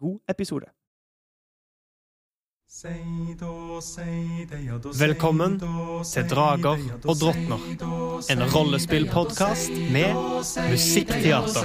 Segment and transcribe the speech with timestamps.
[0.00, 0.66] god episode.
[4.98, 5.60] Velkommen
[6.12, 7.60] til Drager og drottner,
[8.30, 10.14] en rollespillpodkast med
[10.70, 11.64] musikkteater.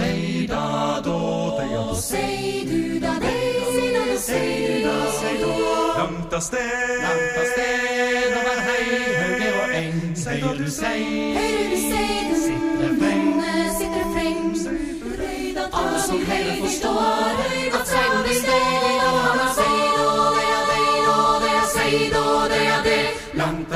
[5.98, 8.86] Langt av sted, langt av sted, over hei,
[9.22, 10.00] hauger og eng.
[10.22, 11.02] Høyre du sei,
[11.36, 12.11] høyre du sei,
[12.45, 13.34] sitter freng,
[13.80, 14.39] sitter freng.
[15.72, 17.60] Alle som heller forstår at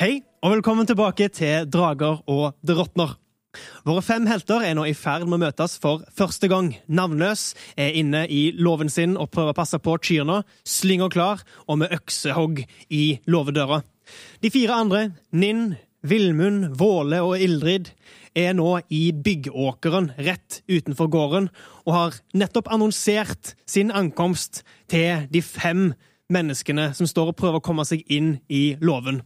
[0.00, 3.18] Hei, og velkommen tilbake til Drager og drottner.
[3.84, 6.70] Våre fem helter er nå i ferd med å møtes for første gang.
[6.88, 11.82] Navnløs er inne i låven sin og prøver å passe på kyrne, slynger klar og
[11.82, 13.82] med øksehogg i låvedøra.
[14.40, 15.74] De fire andre, Ninn,
[16.06, 17.90] Villmund, Våle og Ildrid,
[18.38, 21.48] er nå i byggåkeren rett utenfor gården
[21.84, 25.90] og har nettopp annonsert sin ankomst til de fem
[26.30, 29.20] menneskene som står og prøver å komme seg inn i låven.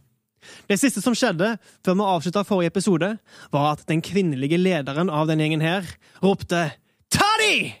[0.69, 3.15] Det siste som skjedde før vi avslutta forrige episode,
[3.53, 5.87] var at den kvinnelige lederen av denne gjengen her
[6.23, 6.67] ropte
[7.13, 7.71] Ta de!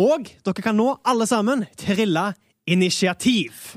[0.00, 2.32] Og dere kan nå alle sammen trille
[2.64, 3.74] initiativ.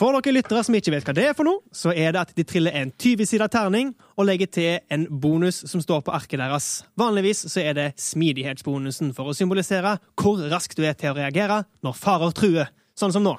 [0.00, 2.30] For dere lyttere som ikke vet hva det er for noe, så er det at
[2.32, 6.68] de triller en 20-sida terning og legger til en bonus som står på arket deres.
[6.96, 11.58] Vanligvis så er det smidighetsbonusen for å symbolisere hvor raskt du er til å reagere
[11.84, 13.34] når farer truer, sånn som nå.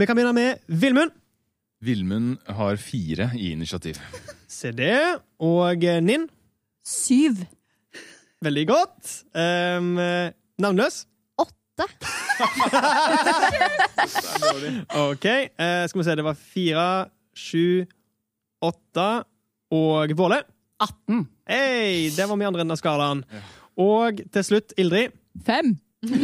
[0.00, 1.12] Vi kan begynne med Vilmund.
[1.84, 4.00] Vilmund har fire i initiativ.
[4.48, 4.96] Se det.
[5.44, 6.30] Og eh, Ninn.
[6.80, 7.44] Syv.
[8.40, 9.18] Veldig godt.
[9.36, 9.98] Um,
[10.64, 11.02] navnløs.
[11.44, 11.92] Åtte.
[15.06, 15.26] OK.
[15.56, 16.86] Uh, skal vi se, det var fire,
[17.36, 17.86] sju,
[18.64, 19.08] åtte
[19.74, 20.42] og Våle.
[20.82, 21.22] 18.
[21.48, 22.10] Hei!
[22.16, 23.22] Der var vi andre enden av skalaen.
[23.80, 25.14] Og til slutt Ildrid.
[25.46, 25.76] Fem.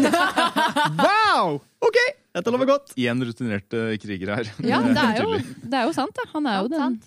[1.03, 1.56] Wow!
[1.83, 1.99] OK!
[2.33, 2.93] Dette lover godt.
[3.00, 4.50] Én rutinert uh, kriger her.
[4.65, 6.17] Ja, det er jo, det er jo sant.
[6.33, 6.99] Han er jo den.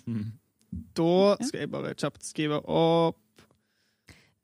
[0.96, 3.16] Da skal jeg bare kjapt skrive opp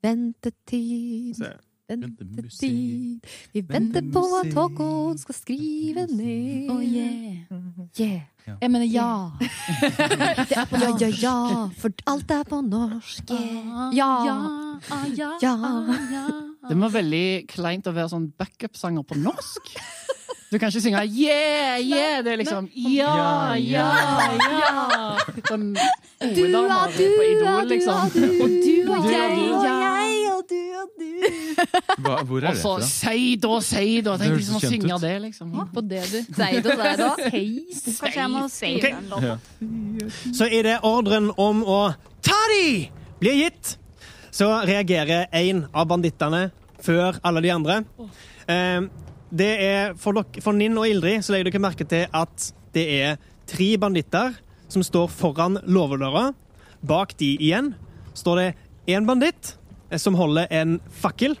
[0.03, 1.53] Ventetid, Se.
[1.89, 3.25] Ventetid.
[3.53, 6.69] Vi venter på at Håkon skal skrive ned.
[6.71, 7.43] Oh, yeah.
[7.99, 8.21] Yeah.
[8.61, 9.31] Jeg mener ja.
[10.49, 11.35] Det er på ja, ja, ja,
[11.79, 13.31] for alt er på norsk.
[13.31, 13.95] Yeah.
[13.95, 14.09] Ja.
[14.91, 15.53] ah, ja, Ja.
[15.55, 16.25] ah, ja.
[16.69, 19.73] Det var veldig kleint å være sånn backup-sanger på norsk.
[20.53, 22.19] Du kan ikke synge yeah, yeah.
[22.23, 23.87] Det er liksom ja, ja,
[24.37, 24.67] ja.
[25.47, 28.03] Sånn Du er du på Idol, du liksom.
[28.03, 28.27] og du.
[28.37, 29.82] Og du er Du jeg ja.
[32.03, 32.87] Hva, hvor er det så fra?
[32.87, 34.15] Seido, Seido!
[34.19, 35.03] Tenk høres liksom å synge ut.
[35.03, 35.53] det, liksom.
[35.73, 36.17] På det, du.
[36.35, 37.13] Seido, da.
[37.19, 38.97] Kanskje jeg må skrive okay.
[38.97, 39.27] en låt.
[39.27, 39.37] Ja.
[40.39, 41.79] Så idet ordren om å
[42.25, 42.67] ta de
[43.21, 43.77] blir gitt,
[44.33, 46.47] så reagerer en av bandittene
[46.83, 47.81] før alle de andre.
[48.49, 48.81] Eh,
[49.33, 52.85] det er for, dere, for Ninn og Ildrid så legger dere merke til at det
[52.99, 54.35] er tre banditter
[54.71, 56.31] som står foran låvedøra.
[56.83, 57.73] Bak de igjen
[58.17, 58.47] står det
[58.93, 59.55] én banditt
[60.01, 61.37] som holder en fakkel.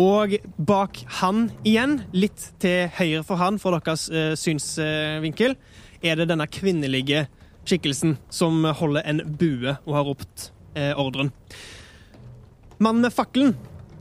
[0.00, 5.56] Og bak han igjen, litt til høyre for han fra deres eh, synsvinkel,
[6.02, 7.26] er det denne kvinnelige
[7.68, 11.30] skikkelsen som holder en bue og har ropt eh, ordren.
[12.82, 13.52] Mannen med fakkelen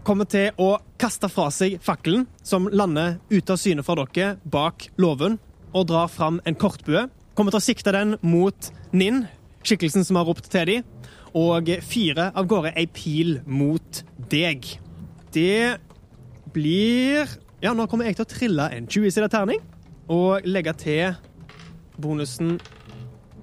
[0.08, 4.88] kommer til å kaste fra seg fakkelen, som lander ute av syne fra dere bak
[4.98, 5.38] låven,
[5.72, 7.06] og drar fram en kortbue.
[7.38, 9.26] Kommer til å sikte den mot Ninn,
[9.64, 10.88] skikkelsen som har ropt til dem,
[11.38, 14.68] og fyrer av gårde ei pil mot deg.
[15.32, 15.78] Det
[16.54, 17.30] blir
[17.62, 19.60] Ja, nå kommer jeg til å trille en 20-sida terning
[20.10, 21.12] og legge til
[22.02, 22.56] bonusen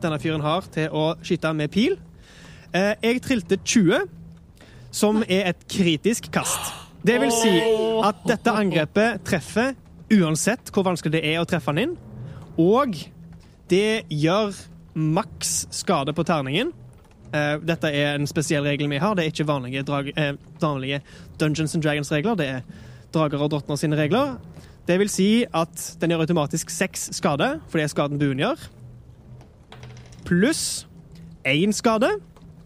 [0.02, 1.94] denne fyren har til å skyte med pil.
[2.74, 4.08] Eh, jeg trilte 20,
[4.90, 6.72] som er et kritisk kast.
[7.06, 7.54] Det vil si
[8.04, 9.76] at dette angrepet treffer
[10.12, 11.96] uansett hvor vanskelig det er å treffe den inn.
[12.58, 12.98] Og
[13.70, 14.56] det gjør
[14.98, 16.72] maks skade på terningen.
[17.32, 19.16] Eh, dette er en spesiell regel vi har.
[19.16, 21.00] Det er ikke vanlige, drag, eh, vanlige
[21.40, 22.34] Dungeons and Dragons-regler.
[22.34, 22.62] Det er
[23.12, 24.38] drager og drottner sine regler.
[24.88, 28.68] Det vil si at den gjør automatisk seks skade, for det er skaden buen gjør.
[30.24, 30.86] Pluss
[31.44, 32.20] én skade.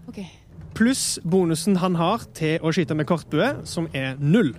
[0.09, 0.27] Okay.
[0.75, 4.55] pluss bonusen han har til å skyte med kortbue, som er null.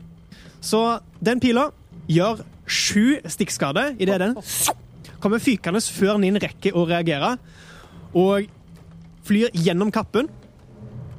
[0.61, 1.71] Så den pila
[2.07, 4.35] gjør sju stikkskade idet den
[5.23, 7.37] kommer fykende før Ninn rekker å reagere,
[8.13, 8.47] og
[9.27, 10.29] flyr gjennom kappen.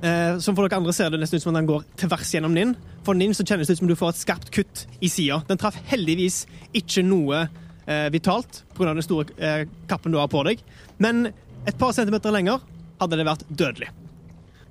[0.05, 2.55] Eh, som for dere andre ser det nesten ut som at den går tvers gjennom
[2.57, 2.75] Ninn.
[3.07, 5.41] For Ninn så kjennes det ut som du får et skarpt kutt i sida.
[5.49, 6.45] Den traff heldigvis
[6.77, 7.47] ikke noe
[7.87, 8.93] eh, vitalt pga.
[8.93, 10.61] den store eh, kappen du har på deg,
[10.99, 11.31] men
[11.65, 12.61] et par centimeter lenger
[13.01, 13.93] hadde det vært dødelig.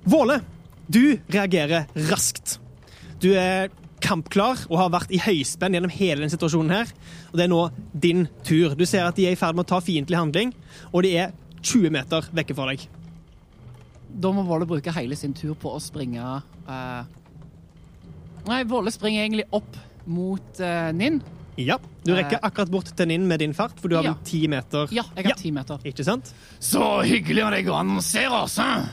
[0.04, 0.38] Våle,
[0.86, 2.58] du reagerer raskt.
[3.22, 3.72] Du er
[4.04, 6.90] kampklar og har vært i høyspenn gjennom hele denne situasjonen her.
[7.32, 7.62] Og det er nå
[8.04, 8.76] din tur.
[8.76, 10.52] Du ser at de er i ferd med å ta fiendtlig handling,
[10.92, 11.32] og de er
[11.64, 12.84] 20 meter vekke fra deg.
[14.14, 17.04] Da må Våle bruke hele sin tur på å springe uh...
[18.46, 19.76] Nei, Våle springer egentlig opp
[20.06, 21.22] mot uh, Ninn.
[21.56, 22.42] Ja, Du rekker Eh.
[22.44, 24.12] akkurat bort til Ninn med din fart, for du har Ja.
[24.12, 24.88] vel ti meter.
[24.92, 25.36] Ja, jeg har Ja.
[25.38, 25.78] ti meter.
[25.84, 26.34] Ikke sant?
[26.60, 28.58] Så hyggelig av deg å annonsere oss!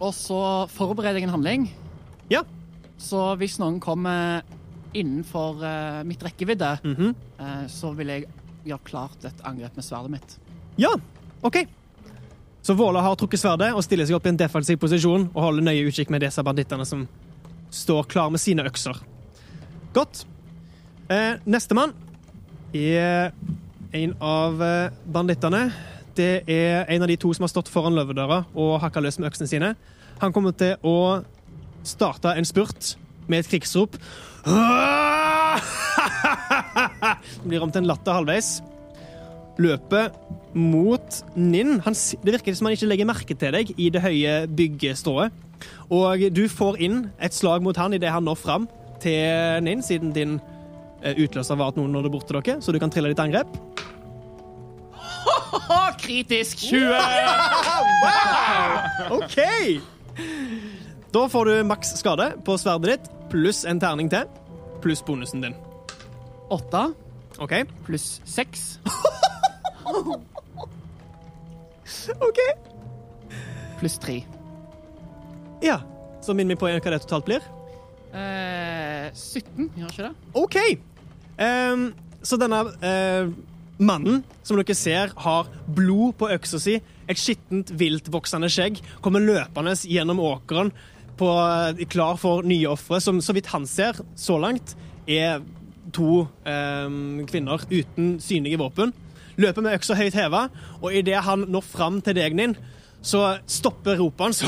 [0.00, 1.68] Og så forbereder jeg en handling.
[2.30, 2.42] Ja.
[2.98, 4.42] Så hvis noen kommer
[4.94, 7.14] innenfor uh, mitt rekkevidde, mm -hmm.
[7.40, 8.24] uh, så vil jeg
[8.64, 10.38] gjøre klart et angrep med sverdet mitt.
[10.78, 10.88] Ja,
[11.42, 11.66] OK.
[12.68, 15.64] Så Våla har trukket sverdet og stiller seg opp i en defensiv posisjon og holder
[15.64, 17.06] nøye utkikk med disse bandittene som
[17.72, 18.98] står klar med sine økser.
[19.96, 20.26] Godt.
[21.08, 21.96] Eh, Nestemann
[22.76, 23.32] er
[23.96, 25.72] en av eh, bandittene.
[26.12, 29.32] Det er en av de to som har stått foran løvedøra og hakka løs med
[29.32, 29.72] øksene sine.
[30.20, 31.24] Han kommer til å
[31.88, 33.00] starte en spurt
[33.32, 33.96] med et krigsrop.
[37.32, 38.58] Det blir om til en latter halvveis.
[39.58, 40.12] Løper
[40.54, 41.78] mot Ninn.
[41.84, 45.34] Han, det virker som han ikke legger merke til deg i det høye byggestrået.
[45.94, 48.68] Og du får inn et slag mot han idet han når fram
[49.02, 50.38] til Ninn, siden din
[51.02, 53.50] eh, utløser var at noen nådde bort til dere, så du kan trille ditt angrep.
[56.02, 56.94] Kritisk 20!
[59.18, 59.38] OK!
[61.14, 64.28] Da får du maks skade på sverdet ditt, pluss en terning til,
[64.82, 65.56] pluss bonusen din.
[66.50, 66.88] 8
[67.44, 67.54] OK?
[67.86, 68.78] pluss 6
[72.28, 72.40] OK.
[73.80, 74.20] pluss tre.
[75.64, 75.80] Ja.
[76.24, 77.44] Så minn meg på hva det totalt blir.
[78.12, 80.14] Eh, 17, gjør ikke det?
[80.36, 80.56] OK.
[81.38, 81.84] Um,
[82.26, 83.30] så denne uh,
[83.78, 89.76] mannen, som dere ser, har blod på øksa si, et skittent, viltvoksende skjegg, kommer løpende
[89.86, 90.72] gjennom åkeren
[91.18, 91.28] på,
[91.90, 94.74] klar for nye ofre, som så vidt han ser så langt,
[95.08, 95.40] er
[95.94, 98.92] to ehm, kvinner uten synlige våpen.
[99.38, 100.48] Løper med øksa høyt heva,
[100.82, 102.56] og idet han når fram til degen din,
[103.02, 104.42] så stopper ropet hans.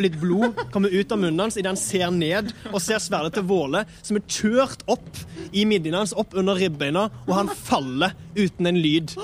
[0.00, 3.44] litt blod kommer ut av munnen hans idet han ser ned og ser sverdet til
[3.48, 5.18] Våle, som er kjørt opp
[5.52, 9.16] i midjen hans, opp under ribbeina, og han faller uten en lyd.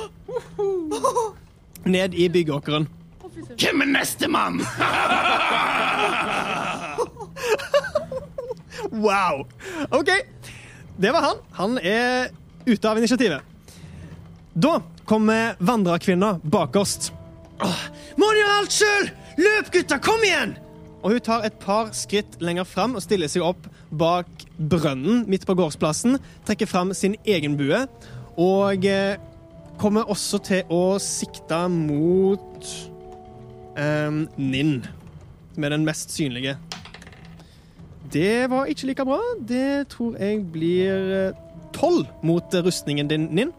[1.86, 2.88] Ned i byggåkeren.
[3.56, 4.60] Hvem er nestemann?
[8.96, 9.46] Wow!
[9.90, 10.10] OK.
[10.96, 11.40] Det var han.
[11.58, 12.30] Han er
[12.66, 13.40] ute av initiativet.
[14.54, 17.12] Da kommer vandrerkvinna bakerst.
[18.16, 19.10] Må han gjøre alt sjøl?
[19.36, 19.98] Løp, gutta!
[20.02, 20.56] Kom igjen!
[21.04, 25.46] Og hun tar et par skritt lenger fram og stiller seg opp bak brønnen midt
[25.46, 26.18] på gårdsplassen.
[26.48, 27.84] Trekker fram sin egen bue
[28.40, 29.20] og eh,
[29.80, 32.70] kommer også til å sikte mot
[33.76, 34.80] eh, Ninn,
[35.54, 36.56] som den mest synlige.
[38.12, 39.20] Det var ikke like bra.
[39.40, 41.45] Det tror jeg blir eh,
[41.76, 43.52] tolv mot eh, rustningen din, Ninn.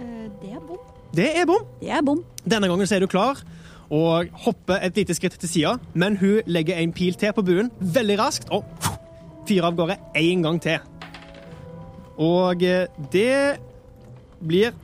[0.00, 0.80] Eh, Det er bom.
[1.16, 1.62] Det er bom.
[1.80, 2.24] Det er bom.
[2.44, 3.40] Denne gangen så er du klar
[3.86, 7.68] og hopper et lite skritt til sida, men hun legger en pil til på buen
[7.78, 8.64] veldig raskt og
[9.46, 10.82] fyrer av gårde én gang til.
[12.18, 13.60] Og eh, det
[14.42, 14.74] blir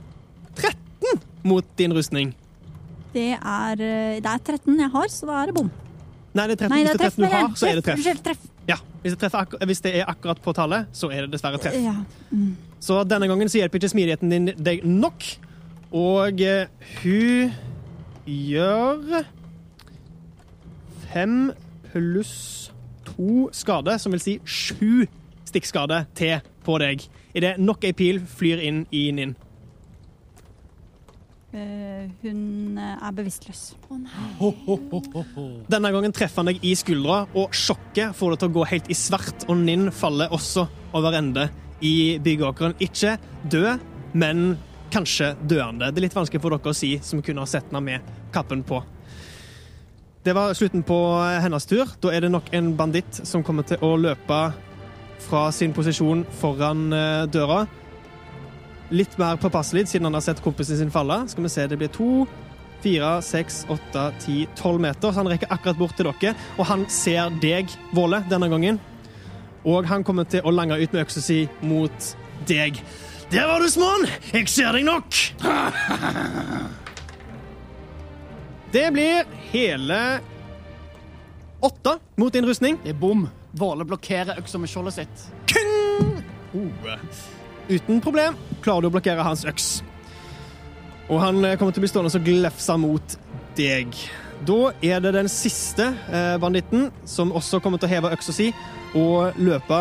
[0.55, 2.31] 13 mot din rustning.
[3.13, 5.67] Det er, det er 13 jeg har, så da er det bom.
[6.33, 6.71] Nei, det er 13.
[6.73, 7.99] Nei, det er treff, 13 du har, så er det treff.
[7.99, 8.47] Unnskyld, treff.
[9.03, 9.29] Hvis det,
[9.67, 11.75] hvis det er akkurat på tallet, så er det dessverre treff.
[11.75, 11.97] Ja.
[12.79, 15.25] Så denne gangen så hjelper ikke smidigheten din deg nok.
[15.93, 16.71] Og eh,
[17.03, 17.51] hun
[18.25, 19.25] gjør
[21.11, 21.51] fem
[21.91, 22.71] pluss
[23.05, 25.03] to skade, som vil si sju
[25.45, 27.03] stikkskade til på deg.
[27.35, 29.35] Idet nok ei pil flyr inn i Ninn.
[31.53, 33.61] Eh, hun eh, er bevisstløs.
[33.93, 38.55] Å nei Denne gangen treffer han deg i skuldra, og sjokket får det til å
[38.55, 40.65] gå helt i svart, og Ninn faller også
[40.97, 41.45] over ende
[41.85, 42.73] i byggeåkeren.
[42.81, 43.19] Ikke
[43.53, 43.85] død,
[44.17, 44.55] men
[44.93, 45.91] kanskje døende.
[45.91, 48.65] Det er litt vanskelig for dere å si, som kunne ha sett henne med kappen
[48.65, 48.81] på.
[50.25, 50.97] Det var slutten på
[51.43, 51.85] hennes tur.
[52.01, 54.41] Da er det nok en banditt som kommer til å løpe
[55.23, 57.65] fra sin posisjon foran eh, døra.
[58.89, 61.23] Litt mer påpasselig, siden han har sett kompisen sin falle.
[61.27, 62.25] Skal vi se, det blir to,
[62.83, 65.11] fire, seks, åtte, ti, tolv meter.
[65.11, 68.81] Så han rekker akkurat bort til dere, og han ser deg, Våle, denne gangen.
[69.63, 72.13] Og han kommer til å lange ut med øksa si mot
[72.49, 72.81] deg.
[73.31, 74.05] Der var du, småen!
[74.33, 75.21] Jeg ser deg nok!
[78.73, 79.99] Det blir hele
[81.61, 82.79] åtte mot innrustning.
[82.83, 83.27] Det er bom.
[83.53, 85.25] Våle blokkerer øksa med skjoldet sitt.
[85.53, 86.19] Kung!
[86.57, 86.93] Oh.
[87.69, 89.67] Uten problem klarer du å blokkere hans øks.
[91.11, 93.17] Og han eh, kommer til å bli stående og glefse mot
[93.57, 93.95] deg.
[94.43, 98.49] Da er det den siste eh, banditten som også kommer til å heve øksa si
[98.99, 99.79] og løpe.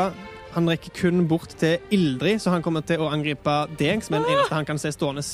[0.52, 4.26] Han rekker kun bort til Ildrid, så han kommer til å angripe deg, som er
[4.26, 5.24] den eneste han kan se stående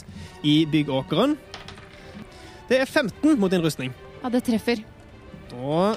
[0.47, 1.35] i byggåkeren.
[2.69, 3.93] Det er 15 mot din rustning.
[4.23, 4.81] Ja, det treffer.
[5.51, 5.93] Da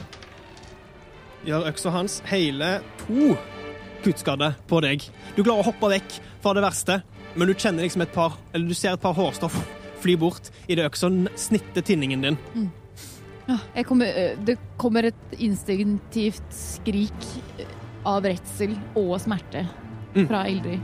[1.45, 3.35] gjør øksa hans hele to
[4.03, 5.05] kuttskade på deg.
[5.35, 7.01] Du klarer å hoppe vekk fra det verste,
[7.35, 9.55] men du kjenner liksom et par Eller du ser et par hårstoff
[10.01, 12.37] fly bort idet øksa snitter tinningen din.
[13.47, 17.27] Ja, jeg kommer, øh, det kommer et instinktivt skrik
[17.59, 17.65] øh,
[18.05, 19.67] av redsel og smerte
[20.15, 20.27] Mm.
[20.27, 20.79] fra Ildrid.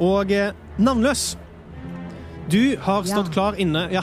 [0.00, 1.36] Og eh, navnløs.
[2.48, 3.14] Du har Ja.
[3.16, 4.02] stått klar inne Ja.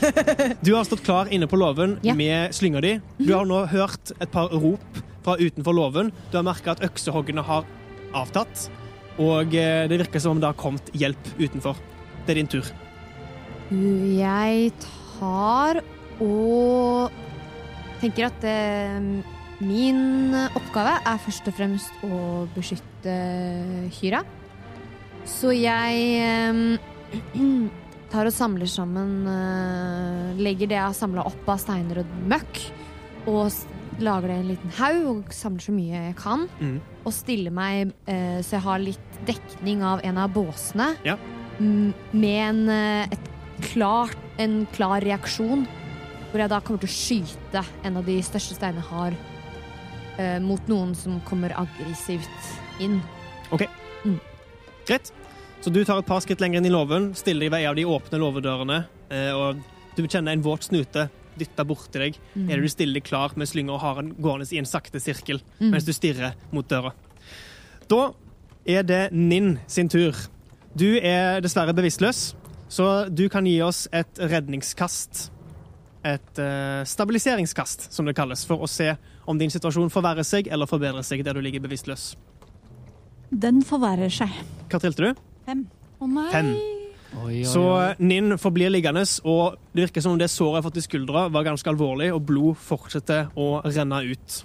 [0.62, 2.14] Du har stått klar inne på låven Ja.
[2.14, 3.00] med slynga di.
[3.18, 4.80] Du har nå hørt et par rop
[5.24, 6.12] fra utenfor låven.
[6.30, 7.64] Du har merka at øksehoggene har
[8.14, 8.68] avtatt.
[9.18, 11.76] Og eh, det virker som om det har kommet hjelp utenfor.
[12.26, 12.64] Det er din tur.
[13.70, 14.72] Jeg
[15.18, 15.80] tar
[16.20, 17.10] og
[18.00, 19.00] tenker at eh,
[19.60, 23.16] min oppgave er først og fremst å beskytte
[23.98, 24.22] Hyra.
[25.28, 26.78] Så jeg eh,
[28.12, 32.60] tar og samler sammen eh, Legger det jeg har samla opp av steiner og møkk,
[33.28, 33.52] og
[33.98, 36.46] lager det i en liten haug og samler så mye jeg kan.
[36.60, 36.76] Mm.
[37.02, 40.92] Og stiller meg eh, så jeg har litt dekning av en av båsene.
[41.06, 41.18] Ja.
[41.58, 43.18] Med en, eh,
[43.72, 45.66] klart, en klar reaksjon,
[46.30, 49.18] hvor jeg da kommer til å skyte en av de største steinene jeg har,
[50.42, 52.96] mot noen som kommer aggressivt inn.
[53.54, 53.62] ok,
[54.88, 55.12] Greit.
[55.60, 57.76] Så du tar et par skritt lenger inn i låven, stiller deg ved en av
[57.78, 58.78] de åpne låvedørene,
[59.10, 59.58] eh, og
[59.96, 62.18] du kjenner en våt snute dytta borti deg.
[62.34, 62.48] Mm.
[62.50, 65.70] Er du stille klar med slynga og haren gående i en sakte sirkel Mm.
[65.70, 66.92] mens du stirrer mot døra.
[67.88, 68.12] Da
[68.66, 70.14] er det Ninn sin tur.
[70.76, 72.34] Du er dessverre bevisstløs,
[72.68, 75.30] så du kan gi oss et redningskast.
[76.04, 78.96] Et uh, stabiliseringskast, som det kalles, for å se
[79.26, 82.14] om din situasjon forverrer seg eller forbedrer seg der du ligger bevisstløs.
[83.30, 84.30] Den forverrer seg.
[84.70, 85.14] Hva trilte du?
[85.48, 85.64] Fem.
[85.98, 86.28] Å nei!
[86.32, 86.50] Fem.
[87.22, 87.94] Oi, oi, Så oi.
[88.04, 91.22] Ninn forblir liggende, og det virker som om det såret jeg har fått i skuldra,
[91.32, 94.42] var ganske alvorlig, og blod fortsetter å renne ut.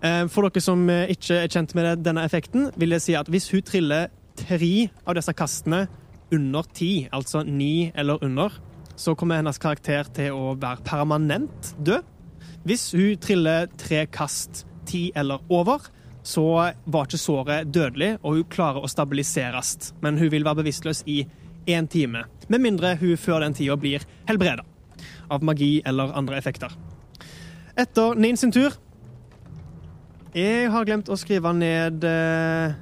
[0.00, 3.28] Eh, For dere som eh, ikke er kjent med denne effekten, vil jeg si at
[3.28, 4.08] hvis hun triller
[4.40, 5.82] tre av disse kastene
[6.32, 8.56] under ti, altså ni eller under,
[8.96, 12.08] så kommer hennes karakter til å være permanent død.
[12.64, 15.84] Hvis hun triller tre kast ti eller over,
[16.22, 19.92] så var ikke såret dødelig, og hun klarer å stabiliseres.
[20.02, 21.22] Men hun vil være bevisstløs i
[21.70, 22.24] én time.
[22.48, 24.64] Med mindre hun før den tida blir helbreda
[25.30, 26.72] av magi eller andre effekter.
[27.78, 28.74] Etter Nin sin tur
[30.34, 32.74] Jeg har glemt å skrive ned uh,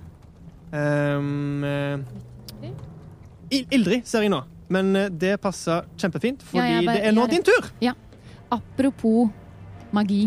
[0.72, 2.72] um, uh,
[3.48, 7.24] Ildrid ser jeg nå, men eh, det passer kjempefint, fordi Ja, bare- det er nå
[7.30, 7.70] din tur.
[8.52, 9.30] Apropos
[9.92, 10.26] magi.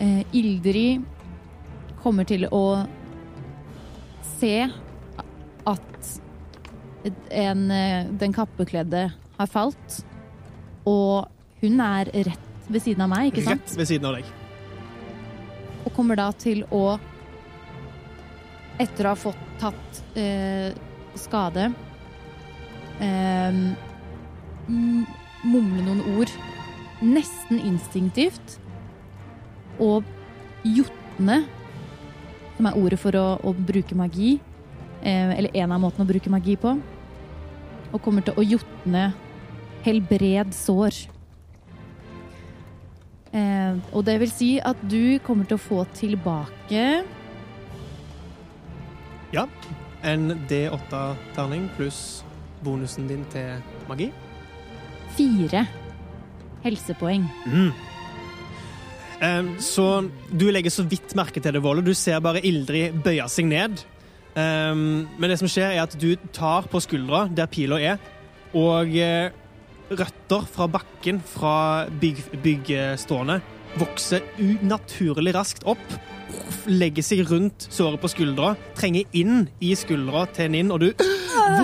[0.00, 1.04] Uh, Ildrid
[2.02, 2.82] kommer til å
[4.38, 4.56] se
[5.66, 6.12] at
[7.30, 10.02] en, eh, den kappekledde har falt,
[10.86, 11.28] og
[11.62, 13.66] hun er rett ved siden av meg, ikke sant?
[13.66, 14.30] Rett ved siden av deg.
[15.86, 16.98] Og kommer da til å,
[18.82, 20.70] etter å ha fått tatt eh,
[21.18, 21.70] skade,
[23.02, 23.62] eh,
[24.68, 26.30] mumle noen ord,
[27.02, 28.58] nesten instinktivt,
[29.82, 30.06] og
[30.62, 31.42] jotne,
[32.56, 34.36] som er ordet for å, å bruke magi,
[35.02, 36.76] eh, eller en av måtene å bruke magi på,
[37.92, 39.10] og kommer til å jotne
[39.84, 41.02] helbred sår.
[43.32, 46.82] Eh, og det vil si at du kommer til å få tilbake
[49.32, 49.46] Ja.
[50.04, 52.20] En D8-terning pluss
[52.64, 54.10] bonusen din til magi.
[55.16, 55.66] fire
[56.64, 57.24] helsepoeng.
[57.46, 57.72] Mm.
[59.62, 59.84] Så
[60.34, 61.84] du legger så vidt merke til det, Våle.
[61.84, 63.84] Du ser bare Ildrid bøye seg ned.
[64.34, 68.02] Men det som skjer, er at du tar på skuldra der pila er,
[68.58, 69.30] og eh,
[69.92, 71.56] røtter fra bakken fra
[72.00, 73.38] bygg, byggstående
[73.80, 75.84] vokser unaturlig raskt opp
[76.70, 80.90] legger seg rundt såret på skuldra, trenger inn i skuldra til Ninn, og du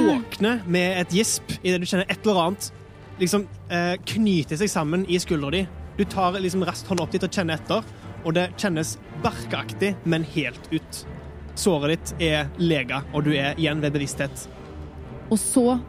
[0.08, 2.70] våkner med et gisp idet du kjenner et eller annet
[3.18, 5.64] liksom eh, knyte seg sammen i skuldra di.
[5.98, 7.86] Du tar liksom rasthånda opp dit og kjenner etter,
[8.22, 11.00] og det kjennes barkaktig, men helt ut.
[11.58, 14.44] Såret ditt er lega, og du er igjen ved bevissthet.
[15.26, 15.80] Og så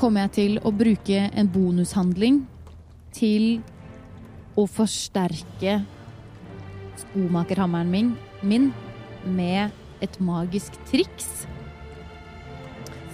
[0.00, 2.46] kommer jeg til å bruke en bonushandling
[3.16, 3.58] til
[4.56, 5.82] å forsterke
[7.02, 8.70] skomakerhammeren min, min
[9.36, 11.44] med et magisk triks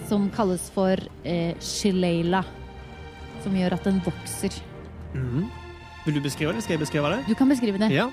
[0.07, 2.43] som kalles for eh, shileila.
[3.43, 4.55] Som gjør at den vokser.
[5.11, 5.62] Mhm.
[6.05, 6.63] Vil du beskrive det?
[6.65, 7.23] Skal jeg beskrive det?
[7.27, 7.89] Du kan beskrive det.
[7.93, 8.09] Ja.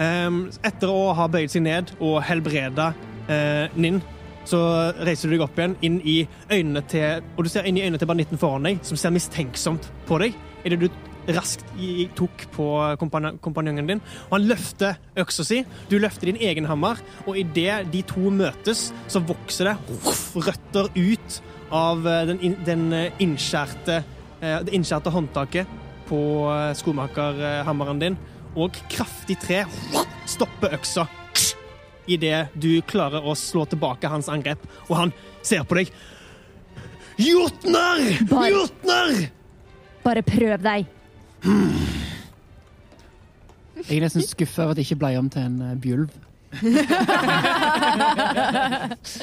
[0.00, 2.92] Ehm, etter å ha bøyd seg ned og helbreda
[3.28, 4.00] eh, Ninn,
[4.48, 4.60] så
[5.04, 6.16] reiser du deg opp igjen inn i
[6.50, 9.90] øynene til Og du ser inn i øynene til banditten foran deg, som ser mistenksomt
[10.08, 10.88] på deg idet du
[11.30, 11.64] raskt
[12.16, 12.66] tok på
[13.00, 14.00] kompanjongen din.
[14.28, 18.88] Og han løfter øksa si, du løfter din egen hammer, og idet de to møtes,
[19.08, 19.76] så vokser det
[20.34, 24.00] røtter ut av eh, den, den eh, innskjærte
[24.40, 25.78] eh, det innskjærte håndtaket
[26.10, 28.18] på eh, skomakerhammeren din,
[28.58, 29.62] og kraftig tre
[30.28, 31.06] stopper øksa
[32.10, 35.12] idet du klarer å slå tilbake hans angrep, og han
[35.46, 35.92] ser på deg.
[37.20, 38.00] Jotnar!
[38.30, 39.20] Bare- Jotnar!
[40.02, 40.88] Bare prøv deg!
[43.80, 46.10] Jeg er nesten skuffa over at jeg ikke ble om til en eh, bjulv.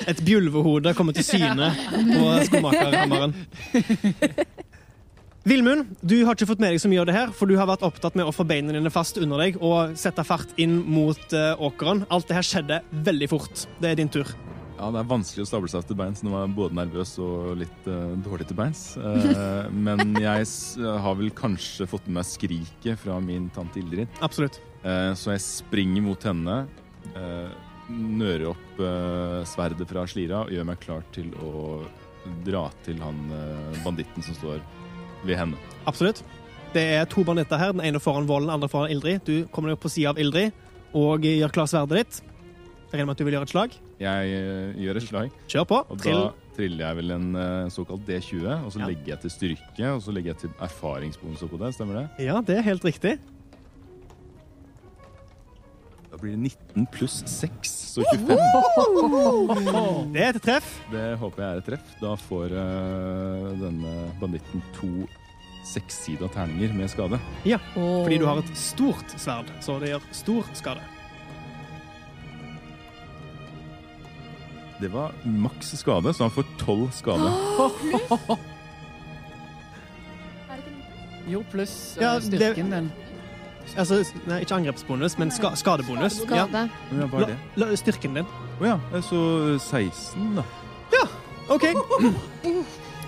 [0.08, 3.36] Et bjulvehode kommer til syne på skomakerhammeren.
[5.48, 7.70] Vilmund, du har ikke fått med deg så mye av det her, for du har
[7.70, 11.22] vært opptatt med å få beina dine fast under deg og sette fart inn mot
[11.32, 12.02] eh, åkeren.
[12.12, 13.62] Alt det her skjedde veldig fort.
[13.80, 14.28] Det er din tur.
[14.74, 17.54] Ja, Det er vanskelig å stable seg til beins når man er både nervøs og
[17.62, 18.82] litt uh, dårlig til beins.
[19.00, 20.50] Uh, men jeg
[20.84, 24.20] har vel kanskje fått med meg skriket fra min tante Ildrid.
[24.20, 24.60] Absolutt.
[24.84, 26.66] Uh, så jeg springer mot henne,
[27.88, 28.80] nører opp
[29.48, 31.80] sverdet fra slira og gjør meg klar til å
[32.44, 33.22] dra til han
[33.86, 34.60] banditten som står
[35.26, 35.58] ved henne.
[35.88, 36.24] Absolutt.
[36.74, 37.72] Det er to banditter her.
[37.74, 39.22] Den ene foran volden, den andre foran Ildrid.
[39.26, 40.52] Du kommer deg opp på sida av Ildrid
[40.98, 42.20] og gjør klar sverdet ditt.
[42.88, 43.74] Jeg regner med at du vil gjøre et slag.
[44.00, 45.80] Jeg uh, gjør et slag, Kjør på.
[45.92, 46.20] og Trill.
[46.22, 48.86] da triller jeg vel en uh, såkalt D20, og så Ja.
[48.88, 51.74] legger jeg til styrke, og så legger jeg til erfaringsbonus oppå det.
[51.76, 52.06] Stemmer det?
[52.30, 53.18] Ja, det er helt riktig.
[56.18, 56.40] Da blir det
[56.74, 58.38] 19 pluss 6, så 25.
[60.14, 60.70] Det er et treff.
[60.90, 61.92] Det håper jeg er et treff.
[62.02, 65.06] Da får uh, denne banditten to
[65.70, 67.20] sekssida terninger med skade.
[67.46, 70.82] Ja, Fordi du har et stort sverd, så det gjør stor skade.
[74.82, 77.30] Det var maks skade, så han får tolv skade.
[81.30, 82.90] Jo, pluss Ja, styrken din.
[83.76, 84.00] Altså,
[84.30, 86.22] nei, ikke angrepsbonus, men ska skadebonus.
[86.24, 86.68] Skade.
[86.94, 87.38] Ja, hva er det?
[87.58, 88.30] La, la, styrken din.
[88.62, 89.20] Å ja, så
[89.60, 90.46] 16, da.
[90.96, 91.04] Ja,
[91.54, 91.68] OK.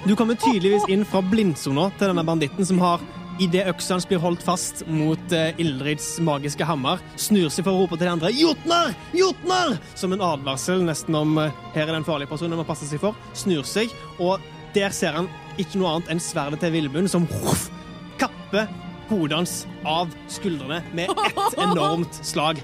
[0.06, 3.04] Du kommer tydeligvis inn fra blindsona til denne banditten som har
[3.40, 7.86] Idet øksa hans blir holdt fast mot uh, Ildrids magiske hammer, snur seg for å
[7.86, 8.92] rope til de andre 'Jotnar!
[9.16, 12.90] Jotnar!' som en advarsel nesten om uh, her er den farlige personen man må passe
[12.90, 13.16] seg for.
[13.32, 14.44] Snur seg, og
[14.76, 17.70] der ser han ikke noe annet enn sverdet til Vilmund som huff,
[18.20, 18.68] kapper
[19.10, 19.54] hodet hans
[19.88, 22.62] av skuldrene med ett enormt slag.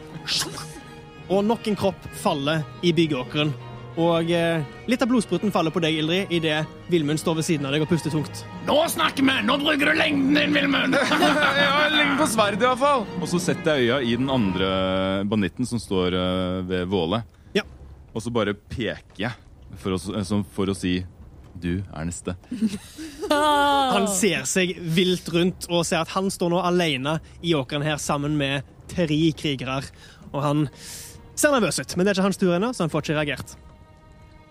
[1.30, 3.54] Og nok en kropp faller i byggeåkeren.
[3.96, 7.76] Og eh, litt av blodspruten faller på deg, Ildrid, idet Vilmund står ved siden av
[7.76, 8.44] deg og puster tungt.
[8.68, 9.36] Nå snakker vi!
[9.48, 10.98] Nå bruker du lengden din, Vilmund!
[11.62, 13.06] ja, lengden på sverdet i hvert fall!
[13.22, 14.70] Og så setter jeg øya i den andre
[15.32, 17.24] banditten som står eh, ved Våle.
[17.56, 17.64] Ja.
[18.12, 20.98] Og så bare peker jeg for å, for å si
[21.62, 22.36] du er neste.
[23.96, 27.98] Han ser seg vilt rundt og ser at han står nå alene i åkeren her
[28.02, 29.80] sammen med tre krigere.
[30.32, 30.66] Og han
[31.36, 33.56] ser nervøs ut, men det er ikke hans tur ennå, så han får ikke reagert.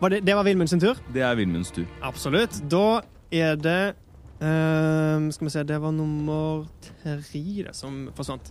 [0.01, 0.99] Var det, det var Vilmund sin tur?
[1.15, 1.87] Det er Vilmunds tur.
[2.03, 2.57] Absolutt.
[2.71, 3.95] Da er det
[4.43, 7.19] uh, Skal vi se, det var nummer tre
[7.65, 8.51] det som forsvant.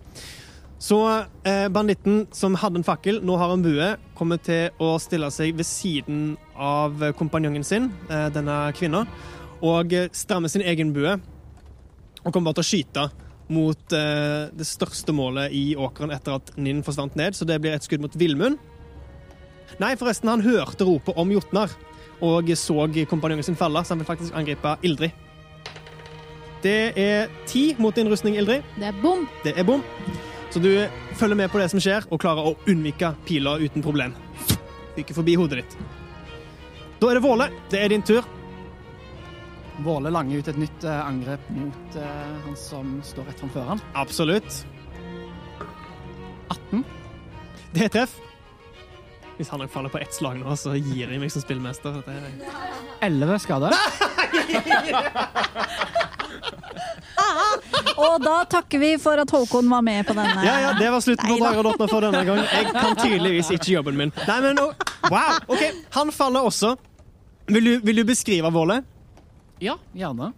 [0.84, 1.00] Så
[1.48, 3.86] eh, banditten som hadde en fakkel, nå har en bue,
[4.19, 9.06] kommer til å stille seg ved siden av kompanjongen sin, eh, denne kvinna,
[9.63, 11.13] og strammer sin egen bue.
[12.24, 13.06] Og kommer bare til å skyte
[13.54, 17.78] mot eh, det største målet i åkeren etter at Ninn forsvant ned, så det blir
[17.78, 18.60] et skudd mot Villmund.
[19.80, 21.72] Nei, forresten, han hørte ropet om Jotnar
[22.24, 25.15] og så kompanjongen sin falle, så han vil faktisk angripe Ildrid.
[26.63, 28.63] Det er ti mot din rustning, Ildrid.
[28.80, 29.28] Det er bom.
[29.43, 29.84] Det er bom.
[30.54, 34.13] Så du følger med på det som skjer, og klarer å unnvike pila uten problem.
[34.94, 35.74] Fyker forbi hodet ditt.
[37.00, 37.48] Da er det Våle.
[37.72, 38.22] Det er din tur.
[39.82, 43.82] Våle langer ut et nytt eh, angrep mot eh, han som står rett framfor han.
[43.98, 44.62] Absolutt.
[46.54, 46.86] 18.
[47.74, 48.13] Det er treff.
[49.39, 51.98] Hvis han faller på ett slag nå, så gir jeg meg som spillmester.
[52.06, 52.30] Det er...
[53.10, 53.74] Elleve skader.
[58.03, 60.45] Og da takker vi for at Håkon var med på denne.
[60.45, 62.41] Ja, ja, det var slutten på Dotter for denne gang.
[62.47, 64.13] Jeg kan tydeligvis ikke jobben min.
[64.27, 64.73] Nei, men oh,
[65.12, 65.39] Wow!
[65.51, 66.75] OK, han faller også.
[67.51, 68.79] Vil du, vil du beskrive Våle?
[69.63, 70.32] Ja, gjerne.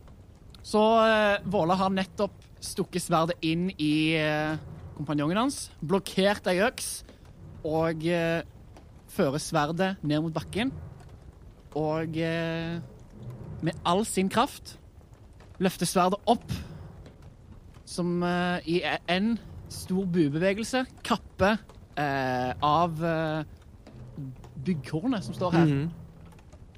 [0.66, 2.34] Så uh, Våle har nettopp
[2.66, 4.58] stukket sverdet inn i uh,
[4.98, 7.04] kompanjongen hans, blokkert ei øks,
[7.66, 8.42] og uh,
[9.14, 10.74] fører sverdet ned mot bakken.
[11.76, 14.78] Og med all sin kraft
[15.64, 16.52] løfter sverdet opp,
[17.86, 19.36] som uh, i en
[19.72, 21.58] stor buebevegelse kapper
[22.00, 23.44] uh, av eh,
[24.66, 25.86] byggkornet som står her, Mhm.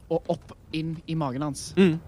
[0.10, 1.74] og opp inn i magen hans.
[1.78, 2.00] Mm.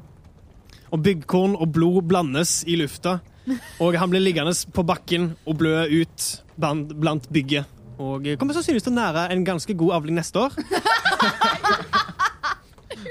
[0.91, 3.19] Og byggkorn og blod blandes i lufta,
[3.83, 7.65] og han blir liggende på bakken og blø ut blant, blant bygget.
[7.99, 10.53] Og kommer sannsynligvis til å nære en ganske god avling neste år.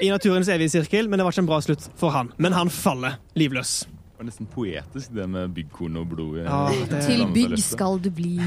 [0.01, 2.31] I naturens evige sirkel, men det var ikke en bra slutt for han.
[2.37, 3.85] Men han faller livløs.
[3.89, 6.37] Det var nesten poetisk, det med byggkorn og blod.
[6.43, 8.33] Ja, det- Til bygg skal du bli.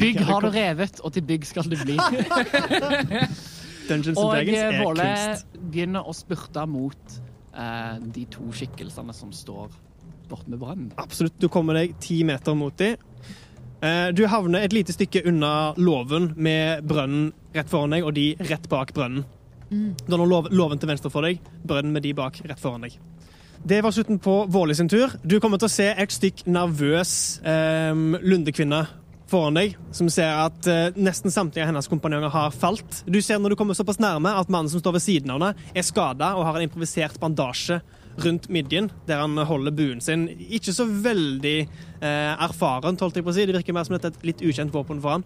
[0.00, 1.96] Bygg har du revet, og til bygg skal du bli.
[3.90, 5.46] Dungeons and Og Dragons er Våle kunst.
[5.70, 7.16] begynner å spurte mot
[7.54, 9.70] eh, de to skikkelsene som står
[10.30, 10.92] borte med brannen.
[11.02, 11.38] Absolutt.
[11.42, 12.96] Du kommer deg ti meter mot dem.
[13.82, 18.28] Eh, Du havner et lite stykke unna låven med brønnen rett foran deg, og de
[18.50, 19.24] rett bak brønnen.
[19.70, 22.82] Du har nå lov- låven til venstre for deg, brønnen med de bak rett foran
[22.86, 22.96] deg.
[23.62, 25.12] Det var slutten på Vårli sin tur.
[25.22, 27.12] Du kommer til å se et stykk nervøs
[27.44, 27.92] eh,
[28.24, 28.86] lundekvinne
[29.30, 33.02] foran deg, som ser at eh, nesten samtlige av hennes kompanjonger har falt.
[33.06, 35.68] Du ser når du kommer såpass nærme at mannen som står ved siden av henne,
[35.76, 37.78] er skada og har en improvisert bandasje
[38.24, 40.24] rundt midjen, der han holder buen sin.
[40.50, 41.54] Ikke så veldig
[42.00, 43.44] eh, erfarent, holdt jeg på å si.
[43.46, 45.24] Det virker mer som et litt ukjent våpen for han.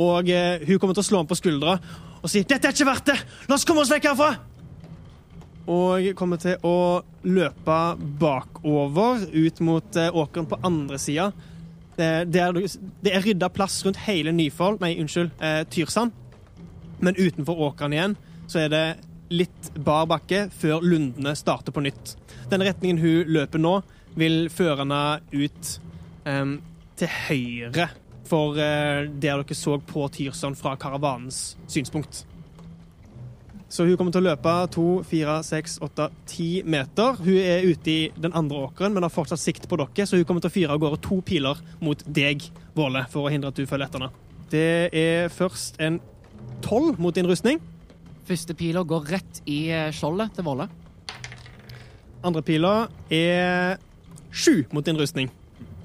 [0.00, 1.78] Og eh, hun kommer til å slå ham på skuldra
[2.24, 3.18] og si 'Dette er ikke verdt det!
[3.48, 4.34] La oss komme oss vekk herfra!'
[5.70, 7.78] Og kommer til å løpe
[8.20, 11.30] bakover ut mot eh, åkeren på andre sida.
[11.96, 12.04] Det,
[12.36, 12.52] er,
[13.00, 16.12] det er rydda plass rundt hele Nyfold, nei, unnskyld, eh, Tyrsand.
[17.00, 18.16] Men utenfor åkeren igjen
[18.50, 18.84] så er det
[19.32, 22.16] litt bar bakke før lundene starter på nytt.
[22.50, 23.78] Den retningen hun løper nå,
[24.20, 25.02] vil føre henne
[25.32, 25.72] ut
[26.94, 27.88] til høyre
[28.28, 32.24] for eh, der dere så på Tyrson fra karavanens synspunkt.
[33.74, 37.16] Så hun kommer til å løpe to, fire, seks, åtte, ti meter.
[37.18, 40.26] Hun er ute i den andre åkeren, men har fortsatt sikt på dere, så hun
[40.28, 43.58] kommer til å fyre av gårde to piler mot deg, Våle, for å hindre at
[43.58, 44.14] du følger etter henne.
[44.50, 45.98] Det er først en
[46.62, 47.58] tolv mot din rustning.
[48.28, 50.68] Første pila går rett i eh, skjoldet til Våle.
[52.24, 52.74] Andre pila
[53.10, 53.74] er
[54.30, 55.34] sju mot din rustning.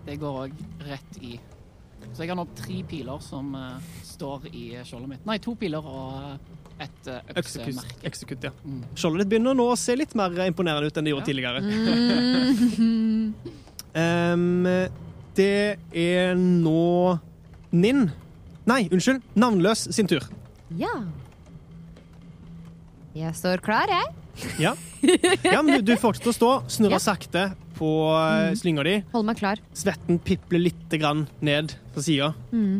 [0.06, 1.40] Det går òg rett i.
[2.20, 5.22] Så jeg har nå tre piler som eh, står i skjoldet mitt.
[5.24, 7.96] Nei, to piler og eh, et uh, øksemerke.
[8.10, 8.52] øksekutt, ja.
[8.60, 8.82] Mm.
[8.92, 11.30] Skjoldet ditt begynner nå å se litt mer imponerende ut enn det gjorde Ja.
[11.30, 11.64] tidligere.
[14.36, 14.68] um,
[15.40, 16.84] det er nå
[17.72, 18.10] Ninn
[18.68, 19.24] Nei, unnskyld.
[19.40, 20.28] Navnløs sin tur.
[20.76, 20.92] Ja.
[23.20, 24.14] Jeg står klar, jeg.
[24.62, 24.72] Ja,
[25.44, 27.02] ja men du, fortsetter å stå, snurrer Ja.
[27.04, 27.44] sakte
[27.76, 28.56] på mm.
[28.60, 28.96] slynga di.
[29.12, 29.60] Hold meg klar.
[29.76, 32.32] Svetten pipler litt grann ned på sida.
[32.56, 32.80] Mm.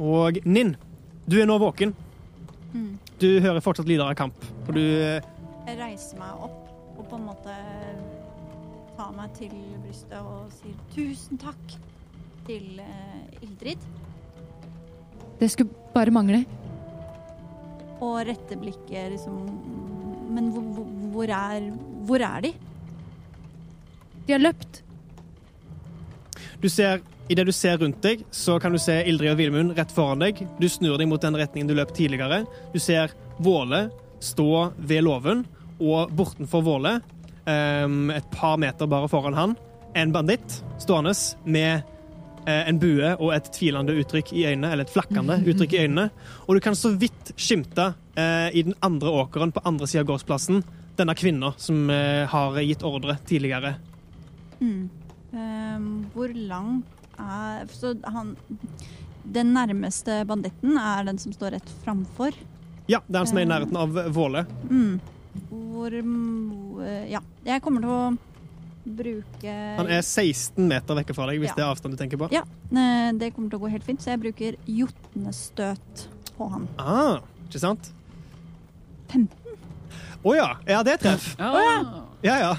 [0.00, 0.76] Og Ninn,
[1.26, 1.94] du er nå våken.
[2.70, 2.98] Mm.
[3.18, 4.46] Du hører fortsatt lyder av kamp.
[4.68, 5.26] Og du eh,
[5.66, 7.56] Jeg reiser meg opp og på en måte
[8.98, 11.76] tar meg til brystet og sier tusen takk
[12.46, 13.90] til eh, Ildrid.
[15.40, 16.44] Det skulle bare mangle.
[18.00, 19.38] Og rette blikket liksom
[20.32, 21.70] Men hvor, hvor, hvor, er,
[22.08, 22.52] hvor er de?
[24.26, 24.82] De har løpt.
[26.60, 29.74] Du ser, i det du ser rundt deg, så kan du se Ildrid og Vilmund
[29.78, 30.44] rett foran deg.
[30.60, 32.44] Du snur deg mot den retningen du løp tidligere.
[32.70, 33.88] Du ser Våle
[34.20, 35.44] stå ved låven,
[35.80, 36.98] og bortenfor Våle,
[37.48, 39.56] um, et par meter bare foran han,
[39.96, 41.86] en banditt stående med
[42.48, 46.08] en bue og et tvilende uttrykk i øynene, eller et flakkende uttrykk i øynene.
[46.46, 50.12] Og du kan så vidt skimte eh, i den andre åkeren på andre sida av
[50.12, 50.62] gårdsplassen
[51.00, 53.74] denne kvinna som eh, har gitt ordre tidligere.
[54.60, 54.88] Mm.
[55.32, 58.34] Ehm, hvor langt er Så han
[59.22, 62.34] Den nærmeste banditten er den som står rett framfor.
[62.88, 64.46] Ja, det er han som er i nærheten av Våle.
[64.68, 65.00] Mm.
[65.50, 65.94] Hvor
[67.10, 67.20] Ja.
[67.44, 68.29] Jeg kommer til å
[68.84, 71.54] bruke Han er 16 meter vekk fra deg, hvis Ja.
[71.58, 72.28] det er avstand du tenker på.
[72.32, 76.68] Ja, eh, det kommer til å gå helt fint, så jeg bruker jotnestøt på han.
[76.78, 77.92] Ah, ikke sant?
[79.10, 79.28] 15.
[80.24, 80.48] Å ja.
[80.68, 81.34] Ja, det er treff.
[81.38, 82.06] Ja.
[82.22, 82.56] Ja, ja.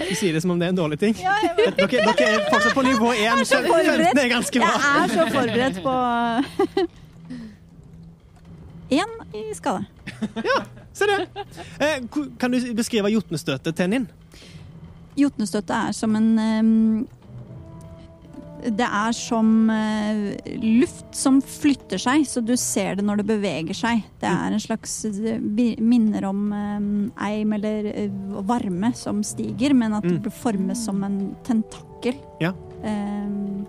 [0.00, 1.14] Du sier det som om det er en dårlig ting.
[1.20, 1.74] Ja, jeg.
[1.76, 3.44] Dere, dere er fortsatt på nivå 1.
[3.44, 4.14] så forberedt.
[4.16, 4.70] 15 er ganske bra.
[4.80, 6.88] jeg er så forberedt på
[8.94, 9.84] Én i skade.
[10.44, 10.62] Ja,
[10.94, 11.28] Se det.
[11.82, 12.02] Eh,
[12.38, 14.04] kan du beskrive jotnestøtet til Ninn?
[15.18, 17.06] Jotnestøtte er som en ehm,
[18.64, 23.76] Det er som eh, luft som flytter seg, så du ser det når det beveger
[23.76, 24.00] seg.
[24.22, 25.36] Det er en slags eh,
[25.84, 26.46] minner om
[27.20, 28.10] eim eller eh,
[28.48, 32.16] varme som stiger, men at det det formes som en tentakkel.
[32.40, 32.54] Ja.
[32.84, 33.66] Um,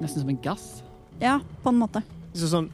[0.00, 0.82] Nesten som en gass.
[1.20, 2.02] ja, på en måte.
[2.32, 2.70] Så sånn,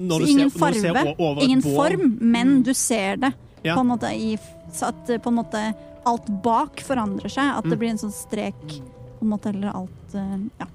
[0.00, 1.74] når du ingen ser, når du ser farve, ingen bål.
[1.76, 3.34] form, men du ser det.
[3.62, 3.76] Ja.
[3.76, 4.38] På en måte i,
[4.72, 5.60] så at på en måte
[6.06, 7.58] alt bak forandrer seg.
[7.58, 7.78] At det Mm.
[7.78, 8.64] blir en sånn strek,
[9.18, 10.66] på en måte, eller alt eh, Ja.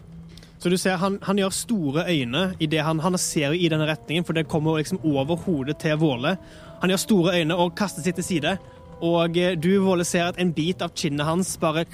[0.60, 3.88] Så du ser han, han gjør store øyne i det han, han ser i denne
[3.88, 6.38] retningen, for det kommer liksom over hodet til Våle.
[6.82, 8.58] Han gjør store øyne og kaster seg til side.
[9.02, 11.86] Og eh, du, Våle, ser at en bit av kinnet hans bare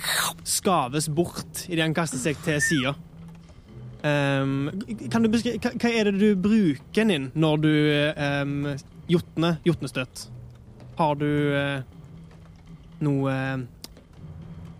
[0.44, 2.96] skaves bort idet han kaster seg til sida.
[4.06, 4.70] Um,
[5.10, 7.72] kan du beskrive, hva, hva er det du bruker inn når du
[8.18, 8.68] um,
[9.10, 10.28] jotner jotnestøt?
[11.00, 11.26] Har du
[11.58, 11.82] eh,
[13.06, 13.36] noe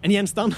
[0.06, 0.58] En gjenstand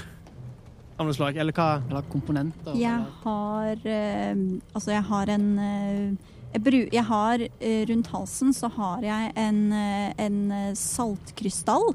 [0.97, 1.77] av noe slag, eller hva?
[1.87, 2.73] Eller komponenter.
[2.79, 4.33] Jeg har eh,
[4.73, 9.31] Altså, jeg har en eh, jeg, bru, jeg har eh, Rundt halsen så har jeg
[9.37, 10.39] en, en
[10.79, 11.91] saltkrystall.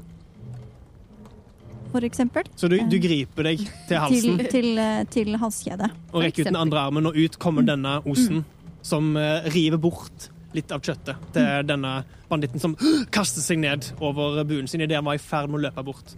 [1.93, 2.47] For eksempel.
[2.57, 4.83] Så du, du griper deg til halsen til, til,
[5.13, 5.91] til halskjedet.
[6.09, 8.41] og rekker ut den andre armen, og ut kommer denne osen
[8.83, 12.75] som eh, river bort litt av kjøttet til denne banditten som
[13.15, 16.15] kaster seg ned over buen sin idet han var i ferd med å løpe bort.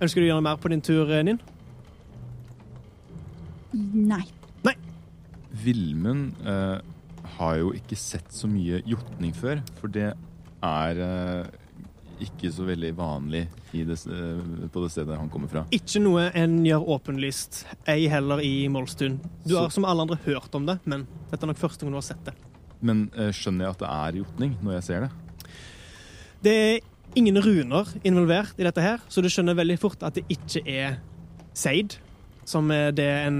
[0.00, 1.40] Ønsker du å gjøre mer på din tur, eh, Ninn?
[3.76, 4.22] Nei.
[5.56, 6.78] Vilmund eh,
[7.38, 10.10] har jo ikke sett så mye jotning før, for det
[10.64, 11.46] er eh,
[12.26, 13.42] ikke så veldig vanlig
[13.76, 15.64] i det, eh, på det stedet han kommer fra.
[15.74, 19.16] Ikke noe en gjør åpenlyst, ei heller i Molstun.
[19.46, 21.96] Du Så- har som alle andre hørt om det, men dette er nok første gang
[21.96, 22.34] du har sett det.
[22.84, 25.10] Men eh, skjønner jeg at det er jotning når jeg ser det?
[26.44, 26.80] Det er
[27.16, 30.98] ingen runer involvert i dette her, så du skjønner veldig fort at det ikke er
[31.56, 31.94] Seid,
[32.44, 33.38] som er det en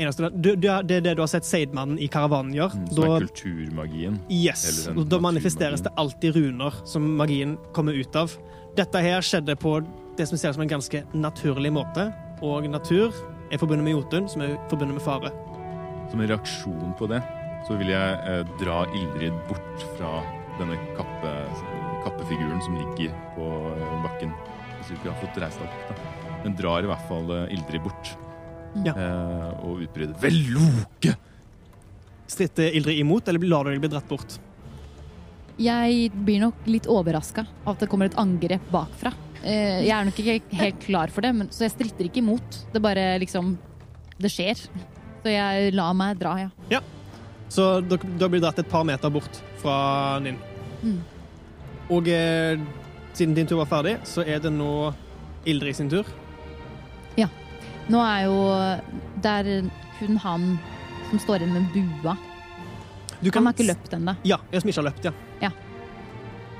[0.00, 2.72] eneste du, du, Det er det du har sett Seidmannen i karavanen gjør.
[2.74, 4.16] Mm, Som Da- er kulturmagien.
[4.32, 8.32] Yes, da manifesteres det alltid runer som magien kommer ut av.
[8.76, 9.76] Dette her skjedde på
[10.16, 12.08] det som ser ut som en ganske naturlig måte,
[12.42, 13.12] og natur
[13.52, 15.30] er forbundet med Jotun, som er forbundet med fare.
[16.10, 17.20] Som en reaksjon på det,
[17.64, 20.10] så vil jeg eh, dra Ildrid bort fra
[20.58, 21.32] denne kappe,
[22.04, 24.34] kappefiguren som ligger på eh, bakken.
[24.78, 25.98] Hvis du ikke har fått reist opp, da.
[26.44, 28.14] Men drar i hvert fall eh, Ildrid bort.
[28.84, 28.92] Ja.
[28.92, 31.14] Eh, og utbryter 'Veloke!'
[32.26, 34.38] Stritter Ildrid imot, eller lar du deg bli dratt bort?
[35.60, 39.12] Jeg blir nok litt overraska av at det kommer et angrep bakfra.
[39.44, 42.64] Eh, Jeg er nok ikke helt klar for det, men, så jeg stritter ikke imot.
[42.72, 43.56] Det bare liksom
[44.18, 44.58] Det skjer.
[45.24, 46.34] Så jeg lar meg dra,
[46.70, 46.80] ja.
[47.54, 50.40] Så dere blir dratt et par meter bort fra Ninn.
[50.82, 50.98] Mm.
[51.94, 52.60] Og eh,
[53.14, 54.90] siden din tur var ferdig, så er det nå
[55.46, 56.08] Ildrid sin tur.
[57.20, 57.28] Ja.
[57.92, 58.38] Nå er jo
[59.22, 60.54] Det er kun han
[61.10, 62.16] som står igjen med bua.
[63.20, 64.16] Du Han har ikke løpt ennå.
[64.26, 65.14] Ja, jeg som ikke har løpt, ja.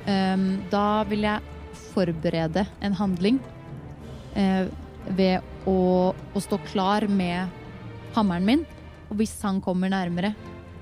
[0.04, 1.40] Um, da vil jeg
[1.94, 3.38] forberede en handling
[4.37, 4.66] uh,
[5.16, 5.76] ved å,
[6.12, 7.48] å stå klar med
[8.16, 8.64] hammeren min.
[9.09, 10.35] Og hvis han kommer nærmere,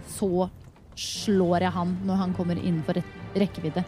[0.08, 0.48] så
[0.96, 3.04] slår jeg han når han kommer innenfor et
[3.38, 3.84] rekkevidde.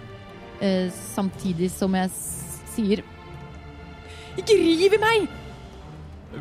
[0.61, 3.03] Eh, samtidig som jeg s- sier
[4.39, 5.29] Ikke riv i meg!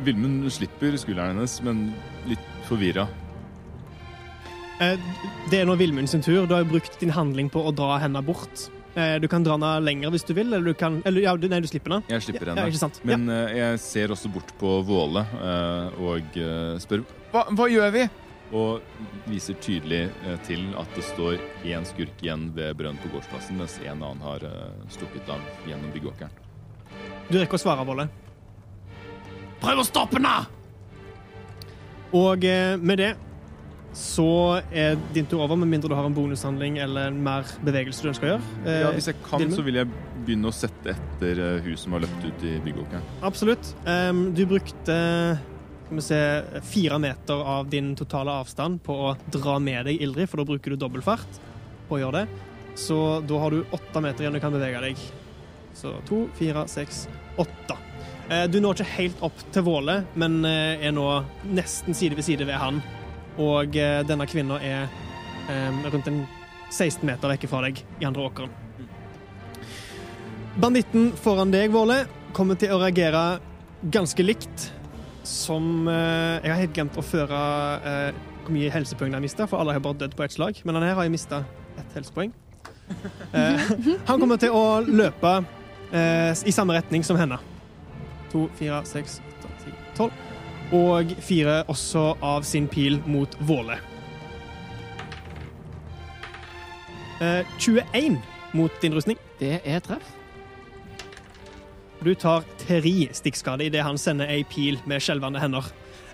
[0.04, 1.94] Vilmund slipper skulderen hennes, men
[2.26, 3.06] litt forvirra.
[4.80, 4.96] Eh,
[5.50, 6.46] Det er nå Vilmund sin tur.
[6.46, 8.68] Du har brukt din handling på å dra henne bort.
[8.96, 11.46] Eh, Du kan dra henne lenger hvis du vil, eller du kan Eller ja, du,
[11.48, 12.04] nei, du slipper henne.
[12.08, 12.66] Jeg slipper henne.
[12.72, 12.88] Ja.
[13.04, 16.38] Men eh, jeg ser også bort på Våle eh, og
[16.82, 18.08] spør hva, hva gjør vi?
[18.52, 18.82] Og
[19.26, 23.78] viser tydelig eh, til at det står én skurk igjen ved brønnen på gårdsplassen, mens
[23.82, 26.30] en annen har eh, stukket av gjennom byggeåkeren.
[27.30, 28.08] Du rekker å svare, Volle.
[29.64, 30.34] Prøv å stoppe henne!
[32.14, 33.14] Og eh, med det
[33.94, 38.02] så er din tur over, med mindre du har en bonushandling eller en mer bevegelse
[38.02, 38.52] du ønsker å gjøre.
[38.66, 39.90] Eh, Ja, hvis jeg kan, så vil jeg
[40.26, 43.08] begynne å sette etter hun som har løpt ut i byggeåkeren.
[43.26, 43.72] Absolutt.
[44.34, 44.96] Du brukte
[45.84, 50.30] skal vi se, fire meter av din totale avstand på å dra med deg Ildrid,
[50.30, 51.40] for da bruker du dobbeltfart
[51.88, 52.44] på å gjøre det.
[52.80, 52.96] Så
[53.28, 55.02] da har du åtte meter igjen du kan bevege deg.
[55.76, 57.04] Så to, fire, seks,
[57.36, 57.76] åtte.
[58.30, 61.08] Eh, Du når ikke helt opp til Våle, men eh, er nå
[61.52, 62.80] nesten side ved side ved han.
[63.36, 64.88] Og eh, denne kvinna er
[65.92, 66.22] rundt en
[66.72, 68.52] 16 meter vekk fra deg i andre åkeren.
[70.56, 73.42] Banditten foran deg, Våle, kommer til å reagere
[73.92, 74.70] ganske likt
[75.28, 77.40] som eh, Jeg har helt glemt å føre
[77.90, 80.60] eh, hvor mye helsepoeng jeg har mista, for alle har bare dødd på ett slag.
[80.64, 81.44] Men han her har jeg mista
[81.78, 82.34] ett helsepoeng.
[83.34, 83.70] Eh,
[84.06, 85.30] han kommer til å løpe
[85.94, 87.38] i samme retning som henne.
[88.30, 90.20] To, fire, seks, åtte, ti, tolv.
[90.74, 93.80] Og fire også av sin pil mot Våle.
[97.20, 98.18] Eh, 21
[98.52, 99.18] mot din rustning.
[99.38, 100.23] Det er treff.
[102.04, 102.80] Du tar tre
[103.16, 105.64] stikkskade idet han sender ei pil med skjelvende hender.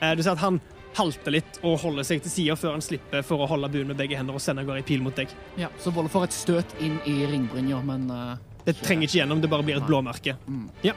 [0.00, 0.61] Eh, Du ser at han
[0.96, 3.98] halter litt og holder seg til sida før han slipper for å holde buen med
[3.98, 5.29] begge hender og sende av gårde ei pil mot deg.
[5.59, 9.40] Ja, Så Volle får et støt inn i ringbrynja, men uh, Det trenger ikke gjennom,
[9.42, 10.37] det bare blir et blåmerke.
[10.46, 10.66] Mm.
[10.83, 10.94] Ja.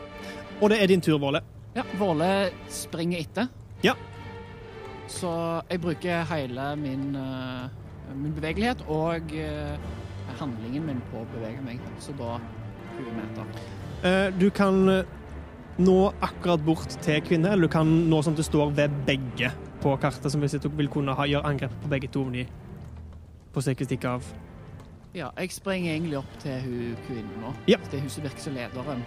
[0.61, 1.41] Og det er din tur, Våle.
[1.75, 3.47] ja, Våle springer etter.
[3.83, 3.93] Ja.
[5.07, 5.29] Så
[5.69, 7.69] jeg bruker hele min, uh,
[8.15, 9.77] min bevegelighet og uh,
[10.39, 11.81] handlingen min på å bevege meg.
[11.99, 12.37] Så da
[12.97, 13.81] 20 meter.
[14.03, 15.03] Eh, Du kan eh,
[15.77, 19.95] nå akkurat bort til kvinne, eller du kan nå som det står ved begge på
[19.99, 22.45] kartet, som hvis du vil kunne ha, gjøre angrep på begge to om de
[23.53, 24.23] på sikkert stikke av.
[25.13, 27.51] Ja, jeg springer egentlig opp til hun kvinnen nå.
[27.69, 27.77] Ja.
[27.91, 29.03] Det er hun som virker som lederen.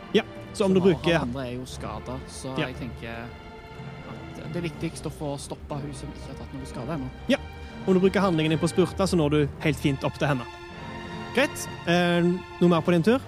[0.54, 2.66] Så om du bruker Han andre er jo skada, så Ja.
[2.68, 6.66] jeg tenker at det er viktigst å få stoppa hun som ikke har tatt noe
[6.66, 7.38] skade ennå.
[7.86, 10.44] Om du bruker handlingen din på spurta, så når du helt fint opp til henne.
[11.34, 11.68] Greit.
[11.86, 12.22] Eh,
[12.60, 13.20] noe mer på din tur?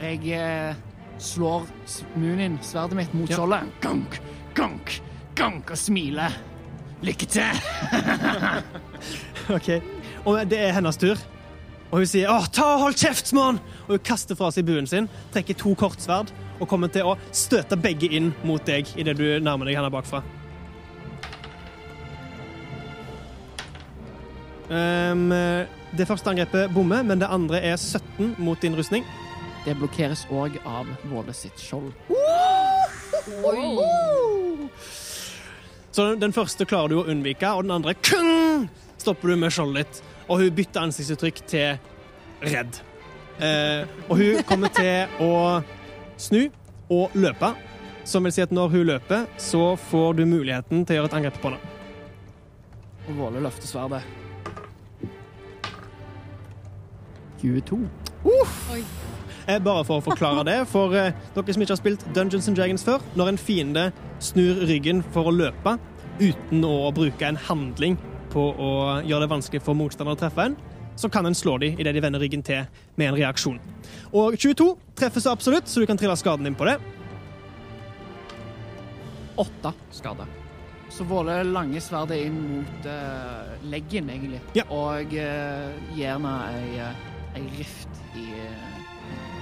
[0.00, 0.74] Jeg eh,
[1.18, 1.66] slår
[2.14, 3.70] Munin, sverdet mitt, mot skjoldet.
[3.80, 4.20] Gank,
[4.54, 4.98] gank,
[5.34, 6.34] gank, og smiler.
[7.04, 7.62] Lykke til!
[9.52, 9.68] Ok.
[10.24, 11.20] Og det er hennes tur.
[11.92, 14.86] Og hun sier 'Åh, ta og hold kjeft, mann!' Og hun kaster fra seg buen
[14.86, 19.26] sin, trekker to kortsverd og kommer til å støte begge inn mot deg idet du
[19.38, 20.22] nærmer deg henne bakfra.
[24.70, 25.28] Um,
[25.94, 29.04] det første angrepet bommer, men det andre er 17 mot din rustning.
[29.64, 31.92] Det blokkeres òg av Våle sitt skjold.
[35.94, 39.50] Så den- den første klarer du å unnvike, og den andre kung, stopper du med
[39.52, 40.02] skjoldet ditt.
[40.28, 41.78] Og hun bytter ansiktsuttrykk til
[42.42, 42.80] redd.
[43.40, 45.62] Eh, og hun kommer til å
[46.16, 46.50] snu
[46.90, 47.54] og løpe.
[48.04, 51.14] Som vil si at når hun løper, så får du muligheten til å gjøre et
[51.14, 51.60] angrep på henne.
[53.08, 54.02] Og Våle løfter sverdet.
[57.40, 57.88] 22.
[58.24, 58.84] Eh,
[59.46, 62.84] bare for å forklare det, for eh, dere som ikke har spilt Dungeons and Dragons
[62.86, 63.88] før, når en fiende
[64.24, 65.76] snur ryggen for å løpe
[66.20, 67.98] uten å bruke en handling
[68.32, 68.70] på å
[69.06, 70.56] gjøre det vanskelig for motstanderen å treffe en,
[70.96, 73.58] så kan en slå dem idet de vender ryggen til med en reaksjon.
[74.14, 76.78] Og 22 treffer så absolutt, så du kan trille skaden din på det.
[79.42, 80.30] Åtte skader.
[80.94, 84.38] Så våler lange sverdet inn mot uh, leggen, egentlig.
[84.54, 84.66] Ja.
[84.70, 87.00] Og uh, henne ei, eh,
[87.34, 88.73] ei rift i, eh,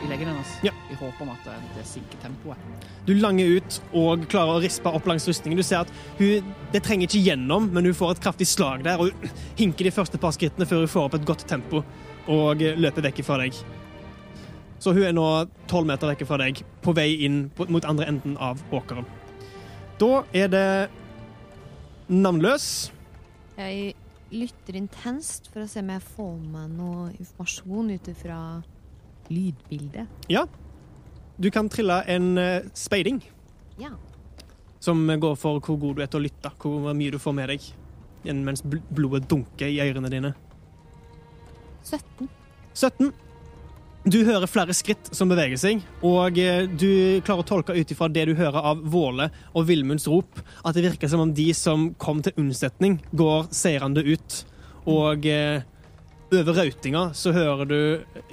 [0.04, 0.54] i leggen hennes.
[0.66, 0.72] Ja.
[0.90, 2.58] I håp om at det, det sinker tempoet.
[3.06, 5.58] Du langer ut og klarer å rispe opp langs rustningen.
[5.58, 9.00] Du ser at hun, Det trenger ikke gjennom, men hun får et kraftig slag der
[9.00, 11.84] og hun hinker de første par skrittene før hun får opp et godt tempo
[12.30, 13.56] og eh, løper vekk fra deg.
[14.82, 15.26] Så hun er nå
[15.70, 19.06] tolv meter vekk fra deg, på vei inn mot andre enden av åkeren.
[20.00, 20.68] Da er det
[22.10, 22.90] navnløs.
[23.54, 23.92] Jeg
[24.32, 28.38] lytter intenst for å se om jeg får med meg noe informasjon ut ifra
[29.30, 30.06] lydbildet.
[30.28, 30.46] Ja.
[31.40, 33.22] Du kan trille en eh, speiding,
[33.80, 33.90] Ja.
[34.80, 37.48] som går for hvor god du er til å lytte, hvor mye du får med
[37.54, 37.70] deg
[38.38, 40.34] mens bl- blodet dunker i ørene dine.
[41.82, 42.28] 17.
[42.74, 43.12] 17.
[44.04, 48.08] Du hører flere skritt som beveger seg, og eh, du klarer å tolke ut ifra
[48.10, 51.92] det du hører av Våle og Vilmunds rop, at det virker som om de som
[52.02, 54.40] kom til unnsetning, går seirende ut.
[54.90, 55.62] Og eh,
[56.32, 57.78] over rautinga så hører du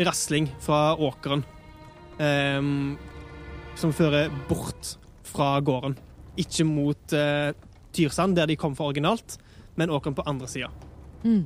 [0.06, 1.44] rasling fra åkeren,
[2.20, 2.98] Um,
[3.80, 5.94] som fører bort fra gården.
[6.36, 7.54] Ikke mot uh,
[7.96, 9.38] Tyrsand, der de kom fra originalt,
[9.80, 10.68] men åkeren på andre sida.
[11.24, 11.46] Mm.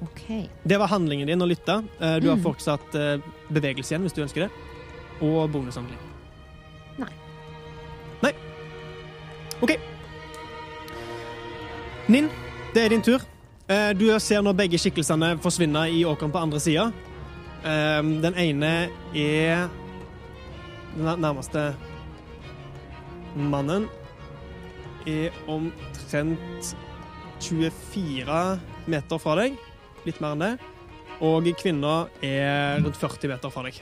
[0.00, 0.46] Okay.
[0.64, 1.76] Det var handlingen din å lytte.
[2.00, 2.42] Uh, Du har Mm.
[2.46, 3.20] fortsatt uh,
[3.52, 4.50] bevegelse igjen hvis du ønsker det.
[5.20, 5.98] Og bonushandling.
[6.98, 7.12] Nei.
[8.22, 8.32] Nei.
[9.60, 9.76] OK.
[12.08, 12.30] Ninn,
[12.72, 13.20] det er din tur.
[13.68, 16.88] Eh, Du ser når begge skikkelsene forsvinner i åkeren på andre sida.
[17.62, 18.88] Den ene
[19.18, 19.68] er
[20.94, 21.74] den nærmeste
[23.36, 23.88] mannen
[25.06, 26.74] er omtrent
[27.40, 28.60] 24
[28.90, 29.58] meter fra deg.
[30.06, 30.52] Litt mer enn det.
[31.24, 33.80] Og kvinna er rundt 40 meter fra deg.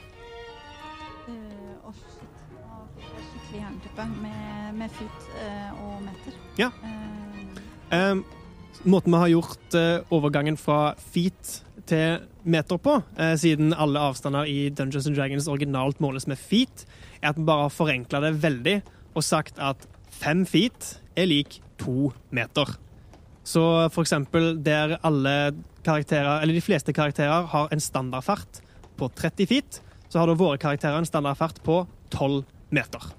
[1.29, 2.45] Eh, shit.
[2.57, 5.01] Nå jeg skikkelig jernteppe med, med
[5.43, 6.41] eh, og meter.
[6.59, 6.71] Ja.
[6.83, 7.03] Eh,
[7.87, 8.25] Um,
[8.83, 14.49] måten vi har gjort eh, overgangen fra feet til meter på, eh, siden alle avstander
[14.49, 16.85] i Dungeons and Dragons originalt måles med feet,
[17.21, 18.81] er at vi bare har forenkla det veldig
[19.15, 22.75] og sagt at fem feet er lik to meter.
[23.47, 23.63] Så
[23.93, 25.53] for eksempel der alle
[25.85, 28.61] karakterer, eller de fleste karakterer har en standardfart
[28.97, 32.43] på 30 feet, så har da våre karakterer en standardfart på 12
[32.75, 33.13] meter.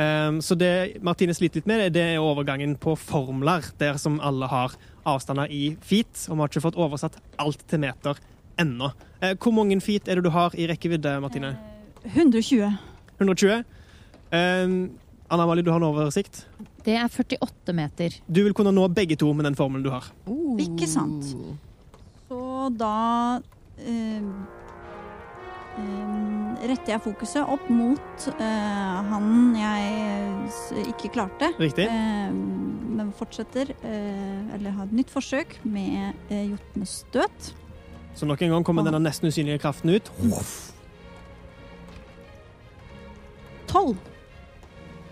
[0.00, 4.48] Um, så det Martine sliter litt med, det er overgangen på formler, der som alle
[4.48, 4.76] har
[5.08, 8.20] avstander i feet, og vi har ikke fått oversatt alt til meter
[8.60, 8.92] ennå.
[9.20, 11.52] Uh, hvor mange feet er det du har i rekkevidde, Martine?
[12.04, 12.70] Eh, 120.
[13.18, 13.64] 120?
[14.30, 14.78] Um,
[15.30, 16.44] Anna Mali, du har en oversikt.
[16.86, 18.16] Det er 48 meter.
[18.26, 20.08] Du vil kunne nå begge to med den formelen du har.
[20.58, 21.28] Ikke sant.
[22.30, 22.94] Så da
[23.78, 24.22] eh,
[26.70, 31.52] retter jeg fokuset opp mot uh, han jeg ikke klarte.
[31.60, 31.86] Riktig.
[31.88, 32.34] Uh,
[33.00, 37.52] men fortsetter, uh, eller har et nytt forsøk med eh, jotnestøt.
[38.18, 40.10] Så nok en gang kommer denne nesten usynlige kraften ut.
[43.70, 43.96] Tolv.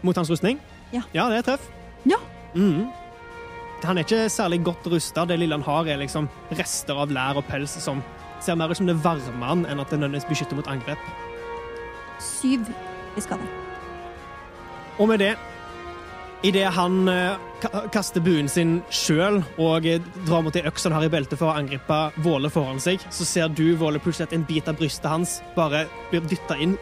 [0.03, 0.59] Mot hans rustning?
[0.93, 1.05] Ja.
[1.15, 1.69] Ja, det er treff.
[2.09, 2.19] Ja.
[2.55, 2.89] Mm.
[3.85, 5.25] Han er ikke særlig godt rusta.
[5.29, 6.27] Det lille han har, er liksom
[6.59, 8.03] rester av lær og pels som
[8.45, 11.11] ser mer ut som det varmer han, enn at det nødvendigvis beskytter mot angrep.
[12.23, 12.67] Syv
[13.17, 13.47] i skade.
[14.99, 15.35] Og med det,
[16.43, 17.39] idet han eh,
[17.95, 21.51] kaster buen sin sjøl og eh, drar mot ei øks han har i beltet for
[21.51, 25.11] å angripe Våle foran seg, så ser du Våle plutselig at en bit av brystet
[25.11, 26.77] hans bare blir dytta inn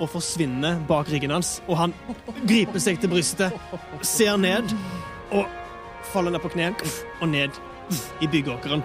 [0.00, 1.58] og forsvinner bak ryggen hans.
[1.68, 1.94] Og han
[2.42, 3.54] griper seg til brystet,
[4.02, 4.74] ser ned
[5.30, 5.46] og
[6.10, 6.72] faller ned på kne
[7.20, 7.62] og ned
[8.22, 8.82] i byggåkeren.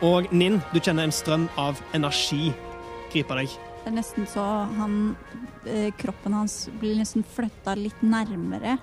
[0.00, 2.54] Og Ninn, du kjenner en strøm av energi
[3.12, 3.52] gripe deg.
[3.80, 4.44] Det er nesten så
[4.78, 4.96] han
[5.68, 8.78] eh, Kroppen hans blir nesten flytta litt nærmere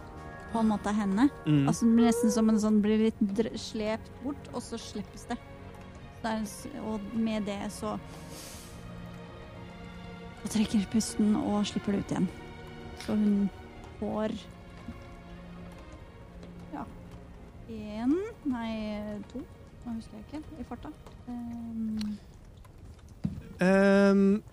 [0.52, 1.28] på en måte henne.
[1.46, 1.66] Mm.
[1.68, 5.38] Altså det blir nesten som en sånn blir litt slept bort, og så slippes det.
[6.18, 7.98] Så det er, og med det så
[10.38, 12.28] Og trekker pusten og slipper det ut igjen.
[13.04, 13.50] Så hun
[14.00, 14.34] får
[16.74, 16.86] Ja.
[17.70, 18.14] Én
[18.46, 19.42] Nei, to.
[19.88, 20.92] Nå husker jeg ikke i farta.
[21.28, 22.18] Um,
[23.62, 24.44] Ehm,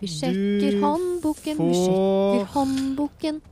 [0.00, 1.68] Vi sjekker håndboken, får...
[1.68, 3.42] vi sjekker håndboken.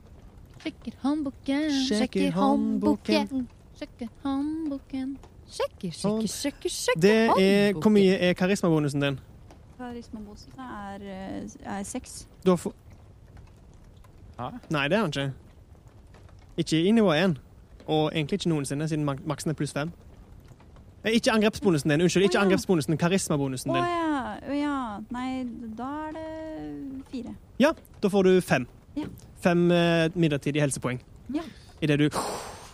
[0.62, 3.48] Sjekker håndboken, Sjekker håndboken.
[3.78, 5.18] Sjekker håndboken.
[5.50, 7.72] Sjekker, sjekker, sjekker, sjekker det er.
[7.72, 9.20] Hvor mye er karismabonusen din?
[9.78, 12.28] Karismabonusen er, eh, er seks.
[12.44, 12.76] Du har fått
[14.70, 15.32] Nei, det er han ikke.
[16.56, 17.36] Ikke i nivå 1.
[17.86, 19.92] Og egentlig ikke noensinne, siden maksen er pluss 5.
[21.04, 22.04] Eh, Ikke angrepsbonusen din.
[22.06, 22.46] Unnskyld, ikke Å, ja.
[22.46, 23.90] angrepsbonusen, karismabonusen Å din.
[23.90, 24.76] ja, å ja.
[25.10, 25.28] Nei,
[25.78, 26.28] da er det
[27.10, 27.34] fire.
[27.62, 27.72] Ja,
[28.02, 28.66] da får du fem.
[28.98, 29.08] Ja.
[29.42, 31.00] Fem eh, midlertidige helsepoeng.
[31.34, 31.42] Ja.
[31.82, 32.08] Idet du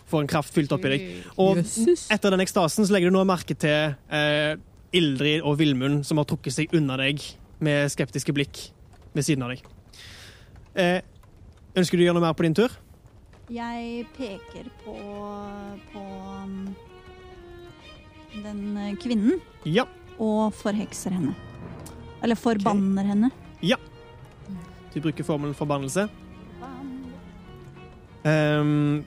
[0.09, 1.05] får en kraft fylt opp i deg.
[1.41, 4.55] Og etter den ekstasen så legger du nå merke til eh,
[4.95, 7.21] Ildrid og Villmund som har trukket seg unna deg
[7.65, 8.61] med skeptiske blikk
[9.13, 9.63] ved siden av deg.
[10.79, 11.01] Eh,
[11.77, 12.73] ønsker du å gjøre noe mer på din tur?
[13.49, 14.93] Jeg peker på,
[15.93, 16.03] på
[16.43, 16.67] um,
[18.43, 19.85] den eh, kvinnen Ja.
[20.19, 21.35] og forhekser henne.
[22.23, 23.29] Eller forbanner henne.
[23.63, 23.77] Ja.
[24.93, 26.07] Du bruker formelen forbannelse.
[28.27, 29.05] Ehm,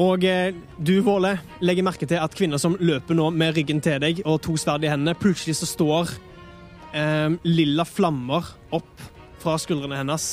[0.00, 4.00] og eh, du, Våle, legger merke til at kvinner som løper nå med ryggen til
[4.00, 6.14] deg og to sverd i hendene, plutselig så står
[6.96, 9.04] ehm, lilla flammer opp
[9.42, 10.30] fra skuldrene hennes.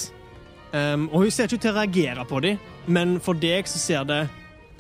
[0.76, 3.82] Ehm, og hun ser ikke ut til å reagere på dem, men for deg så
[3.82, 4.22] ser det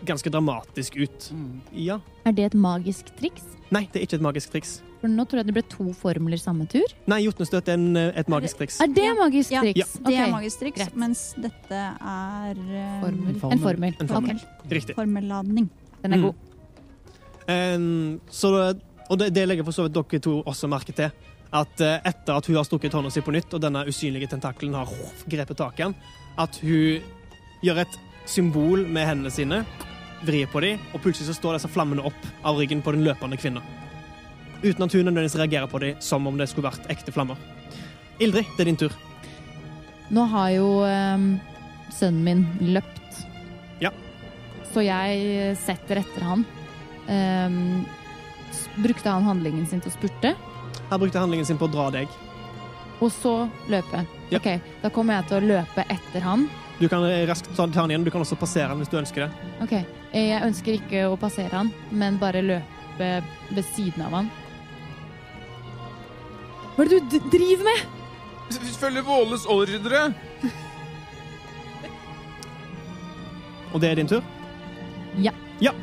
[0.05, 1.31] ganske dramatisk ut.
[1.73, 1.99] Ja.
[2.25, 3.43] Er det et magisk triks?
[3.71, 4.81] Nei, det er ikke et magisk triks.
[5.01, 6.85] For nå tror jeg det ble to formler samme tur.
[7.05, 8.79] Nei, jotnestøt er en, eh, et magisk triks.
[8.81, 9.93] Er det magisk Ja, triks?
[10.05, 10.95] Det er magisk triks, Rett.
[10.95, 11.71] mens dette
[12.01, 13.39] er um, Formel.
[13.39, 13.51] Formel.
[13.51, 13.95] En formel.
[14.01, 14.35] En formel.
[14.35, 14.69] Okay.
[14.79, 14.95] Riktig.
[14.95, 15.69] Formelladning.
[16.01, 16.23] Den er Mm.
[16.23, 16.35] god.
[17.47, 18.79] Ehm, så
[19.09, 21.11] og det, det legger for så vidt dere to også merke til.
[21.53, 24.73] At eh, etter at hun har stukket hånda si på nytt, og denne usynlige tentakelen
[24.75, 24.89] har
[25.31, 25.95] grepet tak i den,
[26.37, 27.01] at hun
[27.63, 27.95] gjør et
[28.27, 29.61] symbol med hendene sine,
[30.25, 33.37] vrir på dem, og plutselig så står disse flammene opp av ryggen på den løpende
[33.37, 33.61] kvinna.
[34.63, 37.37] Uten at hun nødvendigvis reagerer på dem som om det skulle vært ekte flammer.
[38.19, 38.95] Ildrid, det er din tur.
[40.09, 41.27] Nå har jo um,
[41.93, 43.19] sønnen min løpt.
[43.83, 43.91] Ja.
[44.73, 46.45] Så jeg setter etter han.
[47.07, 47.85] Um,
[48.81, 50.33] brukte han handlingen sin til å spurte,
[50.89, 52.07] Han brukte handlingen sin på å dra deg.
[52.99, 54.05] og så løpe.
[54.31, 54.39] Ja.
[54.39, 56.47] Ok, Da kommer jeg til å løpe etter han.
[56.79, 58.03] Du kan eh, raskt ta den igjen.
[58.05, 59.53] Du kan også passere den hvis du ønsker det.
[59.65, 59.73] Ok,
[60.13, 63.09] Jeg ønsker ikke å passere han, men bare løpe
[63.49, 64.29] ved siden av han.
[66.77, 67.85] Hva er det du d- driver med?
[68.77, 70.03] Følger Våles ordre!
[73.73, 74.21] Og det er din tur?
[75.19, 75.33] Ja.
[75.61, 75.73] Ja.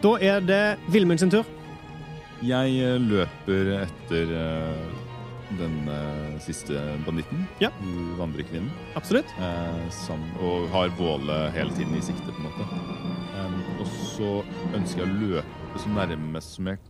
[0.00, 0.60] Da er det
[0.94, 1.44] Vilmund sin tur.
[2.46, 4.99] Jeg eh, løper etter eh,
[5.58, 7.42] den uh, siste banditten.
[7.62, 7.70] Ja.
[8.18, 8.70] Vandrekvinnen.
[8.98, 9.32] Absolutt.
[9.40, 12.68] Uh, som, og har bålet hele tiden i sikte, på en måte.
[13.40, 14.30] Um, og så
[14.76, 16.80] ønsker jeg å løpe så nærme som jeg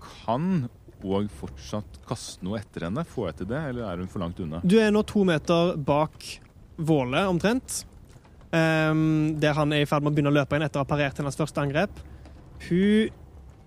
[0.00, 0.50] kan,
[1.00, 3.04] og fortsatt kaste noe etter henne.
[3.08, 4.60] Får jeg til det, eller er hun for langt unna?
[4.64, 6.26] Du er nå to meter bak
[6.80, 7.82] Våle, omtrent.
[8.50, 10.88] Um, der han er i ferd med å begynne å løpe inn etter å ha
[10.88, 12.00] parert hennes første angrep.
[12.66, 13.12] Hun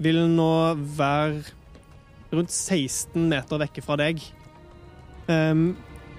[0.04, 0.54] vil nå
[0.97, 1.54] være
[2.34, 4.21] rundt 16 meter vekke fra deg.
[5.29, 5.73] Um,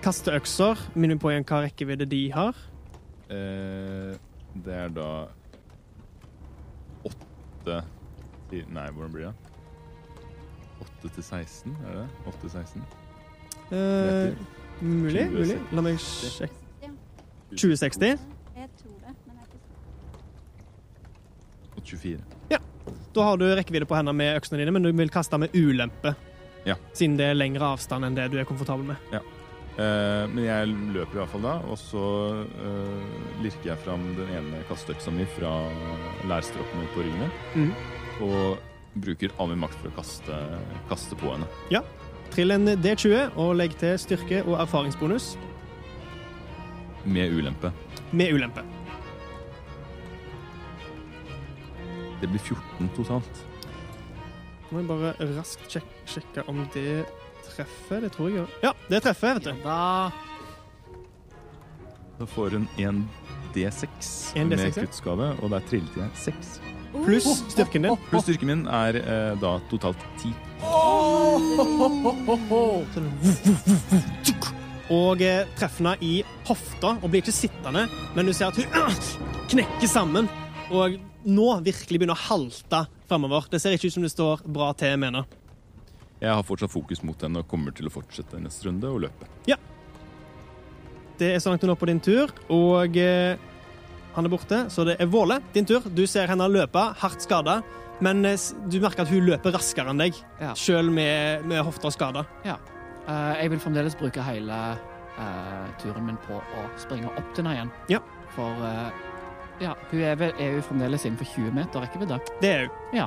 [0.04, 0.80] kasteøkser.
[0.94, 2.58] meg på igjen hva rekkevidde de har.
[3.32, 4.12] Eh,
[4.64, 5.08] det er da
[7.08, 7.78] åtte
[8.50, 9.34] til Nei, hvordan blir det?
[10.84, 12.08] 8 til 16, er det?
[12.26, 12.82] 8 til 16?
[13.72, 14.36] Eh,
[14.80, 15.58] mulig, 20, mulig.
[15.72, 16.92] La meg sjekke.
[17.54, 18.06] 2060.
[18.56, 19.78] Jeg tror det, men jeg er ikke sikker.
[21.76, 22.33] Og 24.
[23.14, 26.14] Da har du rekkevidde på hendene med øksene dine, men du vil kaste med ulempe.
[26.66, 26.74] Ja.
[26.96, 28.96] Siden det er lengre avstand enn det du er komfortabel med.
[29.14, 32.02] Eh, men jeg løper i hvert fall da, og så
[32.46, 35.50] eh, lirker jeg fram den ene kasteøksa mi fra
[36.30, 37.72] lærstroppene på ryggen min, Mm.
[38.22, 38.58] og
[39.02, 40.38] bruker all min makt for å kaste,
[40.88, 41.46] kaste på henne.
[41.74, 41.82] Ja.
[42.34, 45.36] Trill en D20 og legg til styrke og erfaringsbonus
[47.04, 47.70] Med ulempe.
[48.12, 48.62] med ulempe.
[52.24, 53.40] Det blir 14 totalt.
[54.72, 57.04] Må jeg bare raskt sjek sjekke om det
[57.44, 58.00] treffer.
[58.00, 58.54] Det tror jeg gjør.
[58.64, 59.52] Ja, det treffer, vet du.
[59.60, 60.08] Da
[62.16, 63.02] Da får hun en
[63.52, 66.60] D6 En med D6, med kuttskade, og der trillet jeg 6.
[67.04, 67.96] Pluss styrken din.
[68.08, 70.32] Pluss styrken min er eh, da totalt 10.
[74.94, 76.14] Og eh, treffer henne i
[76.48, 77.84] hofta og blir ikke sittende,
[78.16, 78.68] men du ser at hun
[79.52, 80.30] knekker sammen.
[80.72, 80.96] Og
[81.26, 83.46] nå virkelig begynner å halte framover.
[83.50, 85.24] Det ser ikke ut som det står bra til med henne.
[86.22, 89.26] Jeg har fortsatt fokus mot henne og kommer til å fortsette neste runde og løpe.
[89.50, 89.56] Ja.
[91.18, 93.36] Det er så langt hun er på din tur, og eh,
[94.16, 95.40] han er borte, så det er Våle.
[95.54, 95.84] Din tur.
[95.94, 97.60] Du ser henne løpe, hardt skada,
[98.02, 100.54] men eh, s- du merker at hun løper raskere enn deg, Ja.
[100.58, 102.24] sjøl med, med hofta skada.
[102.44, 107.58] Eh, jeg vil fremdeles bruke hele eh, turen min på å springe opp til henne
[107.60, 107.72] igjen.
[107.94, 108.00] Ja.
[108.34, 108.90] For eh,
[109.62, 112.18] ja, hun er, vel, er jo fremdeles innenfor 20 meter rekkevidde.
[112.42, 112.96] Det er hun.
[112.96, 113.06] Ja.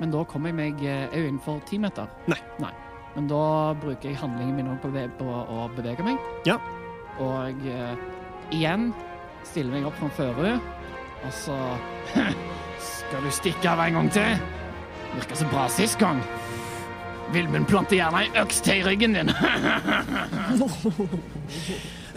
[0.00, 2.08] Men da kommer jeg meg eh, Er hun innenfor 10 meter?
[2.32, 2.38] Nei.
[2.62, 2.72] Nei.
[3.12, 3.42] Men da
[3.76, 4.88] bruker jeg handlingen min på,
[5.18, 6.16] på å bevege meg.
[6.48, 6.56] Ja.
[7.20, 7.92] Og uh,
[8.54, 8.88] igjen
[9.44, 10.56] stiller meg opp framfor henne,
[11.26, 11.56] og så
[12.88, 14.40] Skal du stikke av en gang til?
[15.12, 16.22] Virka så bra sist gang.
[17.32, 19.30] Vilmund planter gjerne ei øks til i ryggen din.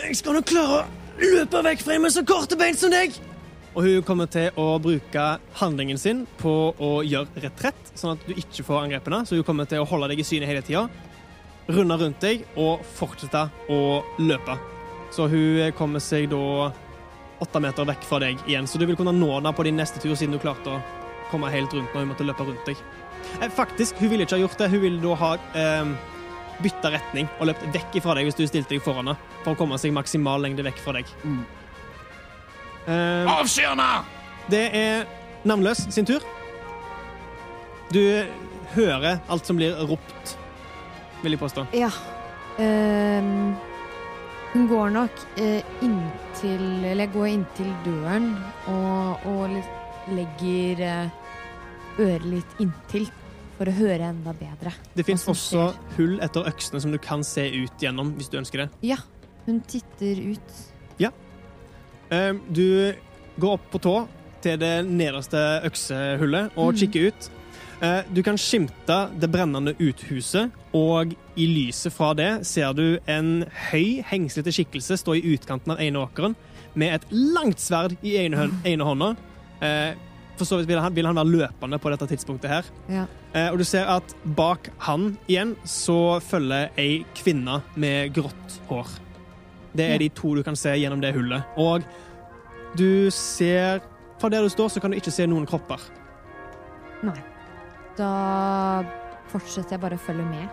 [0.06, 0.82] Jeg skal nok klare å
[1.20, 3.10] løpe vekk fra en med så korte bein som deg!
[3.76, 5.24] Og hun kommer til å bruke
[5.60, 9.26] handlingen sin på å gjøre retrett, sånn at du ikke får angrepene.
[9.28, 10.86] Så hun kommer til å holde deg i syne hele tida,
[11.68, 13.42] runde rundt deg og fortsette
[13.74, 13.82] å
[14.24, 14.56] løpe.
[15.12, 16.72] Så hun kommer seg da
[17.44, 18.68] åtte meter vekk fra deg igjen.
[18.68, 20.80] Så du vil kunne nå henne på din neste tur, siden du klarte å
[21.32, 22.80] komme helt rundt når hun måtte løpe rundt deg.
[23.42, 24.72] Eh, Faktisk, hun ville ikke ha gjort det.
[24.72, 25.92] Hun ville da ha eh,
[26.64, 29.60] bytta retning og løpt vekk fra deg hvis du stilte deg foran henne, for å
[29.60, 31.12] komme seg maksimal lengde vekk fra deg.
[31.28, 31.44] Mm.
[32.86, 34.06] Eh, Avsky henne!
[34.52, 35.06] det er
[35.46, 36.24] Navnløs sin tur.
[37.94, 38.02] Du
[38.76, 40.36] hører alt som blir ropt,
[41.24, 41.66] vil jeg påstå.
[41.74, 41.90] Ja.
[42.56, 43.54] Uh,
[44.54, 48.30] hun går nok uh, inntil Eller går inntil døren
[48.72, 49.58] og, og
[50.16, 53.10] legger uh, øret litt inntil
[53.58, 54.72] for å høre enda bedre.
[54.96, 58.40] Det fins også også hull etter øksene som du kan se ut gjennom hvis du
[58.40, 58.70] ønsker det.
[58.94, 59.02] Ja,
[59.46, 60.58] hun titter ut.
[61.00, 61.12] Eh,
[62.10, 62.94] Du
[63.40, 63.96] går opp på tå
[64.46, 66.78] til det nederste øksehullet og Mm.
[66.80, 67.30] kikker ut.
[67.82, 73.46] Eh, Du kan skimte det brennende uthuset, og i lyset fra det ser du en
[73.72, 76.36] høy, hengslete skikkelse stå i utkanten av ene åkeren
[76.76, 79.16] med et langt sverd i ene, ene hånda.
[79.62, 79.94] Eh,
[80.38, 82.64] For så vidt vil han, vil han være løpende på dette tidspunktet her.
[82.90, 83.06] Ja.
[83.34, 88.86] Eh, Og du ser at bak han igjen så følger ei kvinne med grått hår.
[89.76, 91.44] Det er de to du kan se gjennom det hullet.
[91.58, 91.84] Og
[92.78, 93.82] du ser
[94.18, 95.82] Fra der du står, så kan du ikke se noen kropper.
[97.04, 97.18] Nei.
[97.98, 98.84] Da
[99.28, 100.48] fortsetter jeg bare å følge med.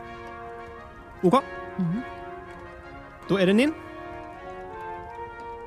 [1.23, 1.37] OK,
[1.79, 2.03] Mhm.
[3.29, 3.75] da er det Ninn.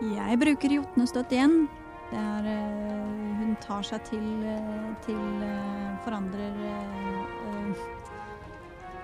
[0.02, 1.70] Jeg bruker jotnestøtt igjen.
[2.12, 6.52] Det er eh, Hun tar seg til eh, til eh, forandrer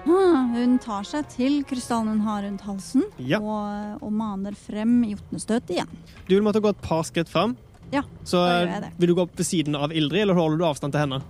[0.05, 3.37] Hun tar seg til krystallen hun har rundt halsen, Ja.
[3.39, 5.89] og, og maner frem jotnestøt igjen.
[6.27, 7.55] Du vil måtte gå et par skritt fram.
[7.91, 8.91] Ja, Så da gjør jeg det.
[8.97, 11.21] vil du gå opp ved siden av Ildrid, eller holder du avstand til henne?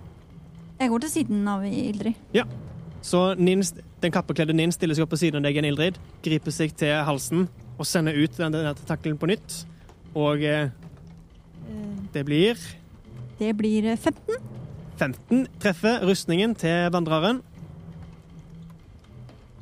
[0.80, 2.14] Jeg går til siden av Ildrid.
[3.02, 3.62] Så Nin,
[4.00, 7.48] den kappekledde Ninn stiller seg opp på siden av deg Ildrid, griper seg til halsen
[7.78, 9.64] og sender ut den, den takkelen på nytt.
[10.14, 10.70] Og eh,
[12.14, 12.58] det blir
[13.40, 14.36] Det blir eh, 15.
[15.00, 17.42] 15 treffer rustningen til vandreren.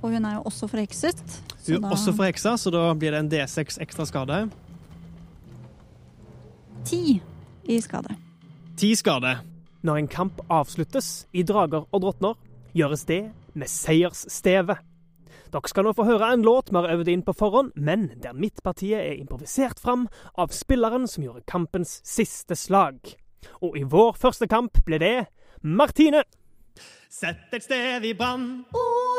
[0.02, 1.20] Og hun er jo også forhekset.
[1.66, 4.50] Hun Hun da- er også forheksa, så da blir det en D6 ekstra skade.
[6.84, 7.20] Ti
[7.68, 8.14] i skade.
[8.76, 9.34] Ti skade.
[9.82, 12.34] Når en kamp avsluttes i Drager og drottner,
[12.76, 13.22] gjøres det
[13.54, 14.78] med seiersstevet.
[15.50, 18.32] Dere skal nå få høre en låt vi har øvd inn på forhånd, men der
[18.38, 20.06] midtpartiet er improvisert fram
[20.38, 23.00] av spilleren som gjorde kampens siste slag.
[23.60, 25.26] Og i vår første kamp ble det
[25.62, 26.22] Martine.
[27.10, 29.09] Sett et sted i brann, Orda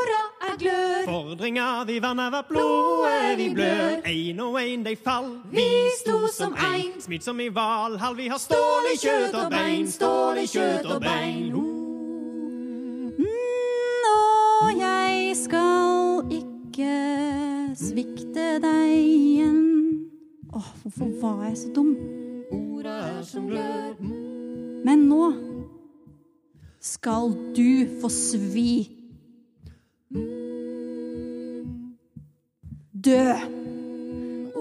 [0.47, 4.01] er glør, Fordringa vi vanna var blodet vi blør.
[4.05, 5.67] Ein og ein de fall, vi
[5.99, 7.01] sto som ein.
[7.01, 11.01] Smitt som i Valhall, vi har stål i kjøtt og bein, stål i kjøtt og
[11.01, 11.51] bein.
[14.05, 14.17] Nå,
[14.79, 16.95] jeg skal ikke
[17.77, 19.61] svikte deg igjen.
[20.53, 21.95] Åh, hvorfor var jeg så dum?
[22.51, 23.95] Orda er som glør.
[24.85, 25.31] Men nå
[26.81, 29.00] skal du få svi.
[33.01, 33.33] Dø.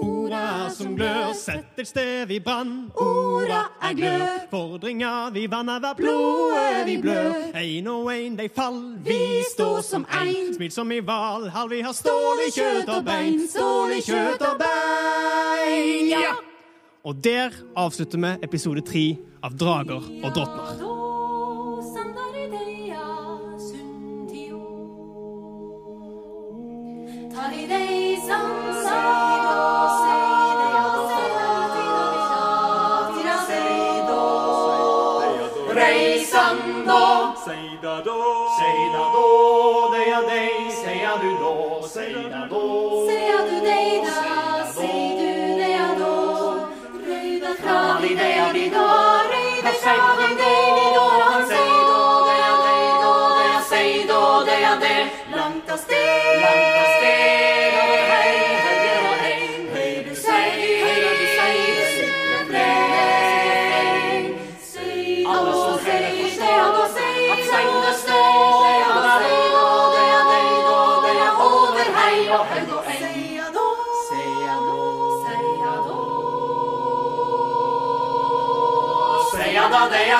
[0.01, 2.87] Orda som glør, sett et sted vi brann.
[2.95, 4.23] Orda er glør.
[4.51, 7.51] Fordringa vi vanner hver blodet vi blør.
[7.59, 10.53] Ein og ein de fall, vi står som ein.
[10.55, 14.63] Smil som i Valhall, vi har stål i kjøtt og bein, stål i kjøtt og
[14.63, 16.07] bein.
[16.13, 16.31] Ja!
[17.03, 19.05] Og der avslutter vi episode tre
[19.43, 20.90] av Drager og drottner.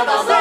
[0.06, 0.41] どう。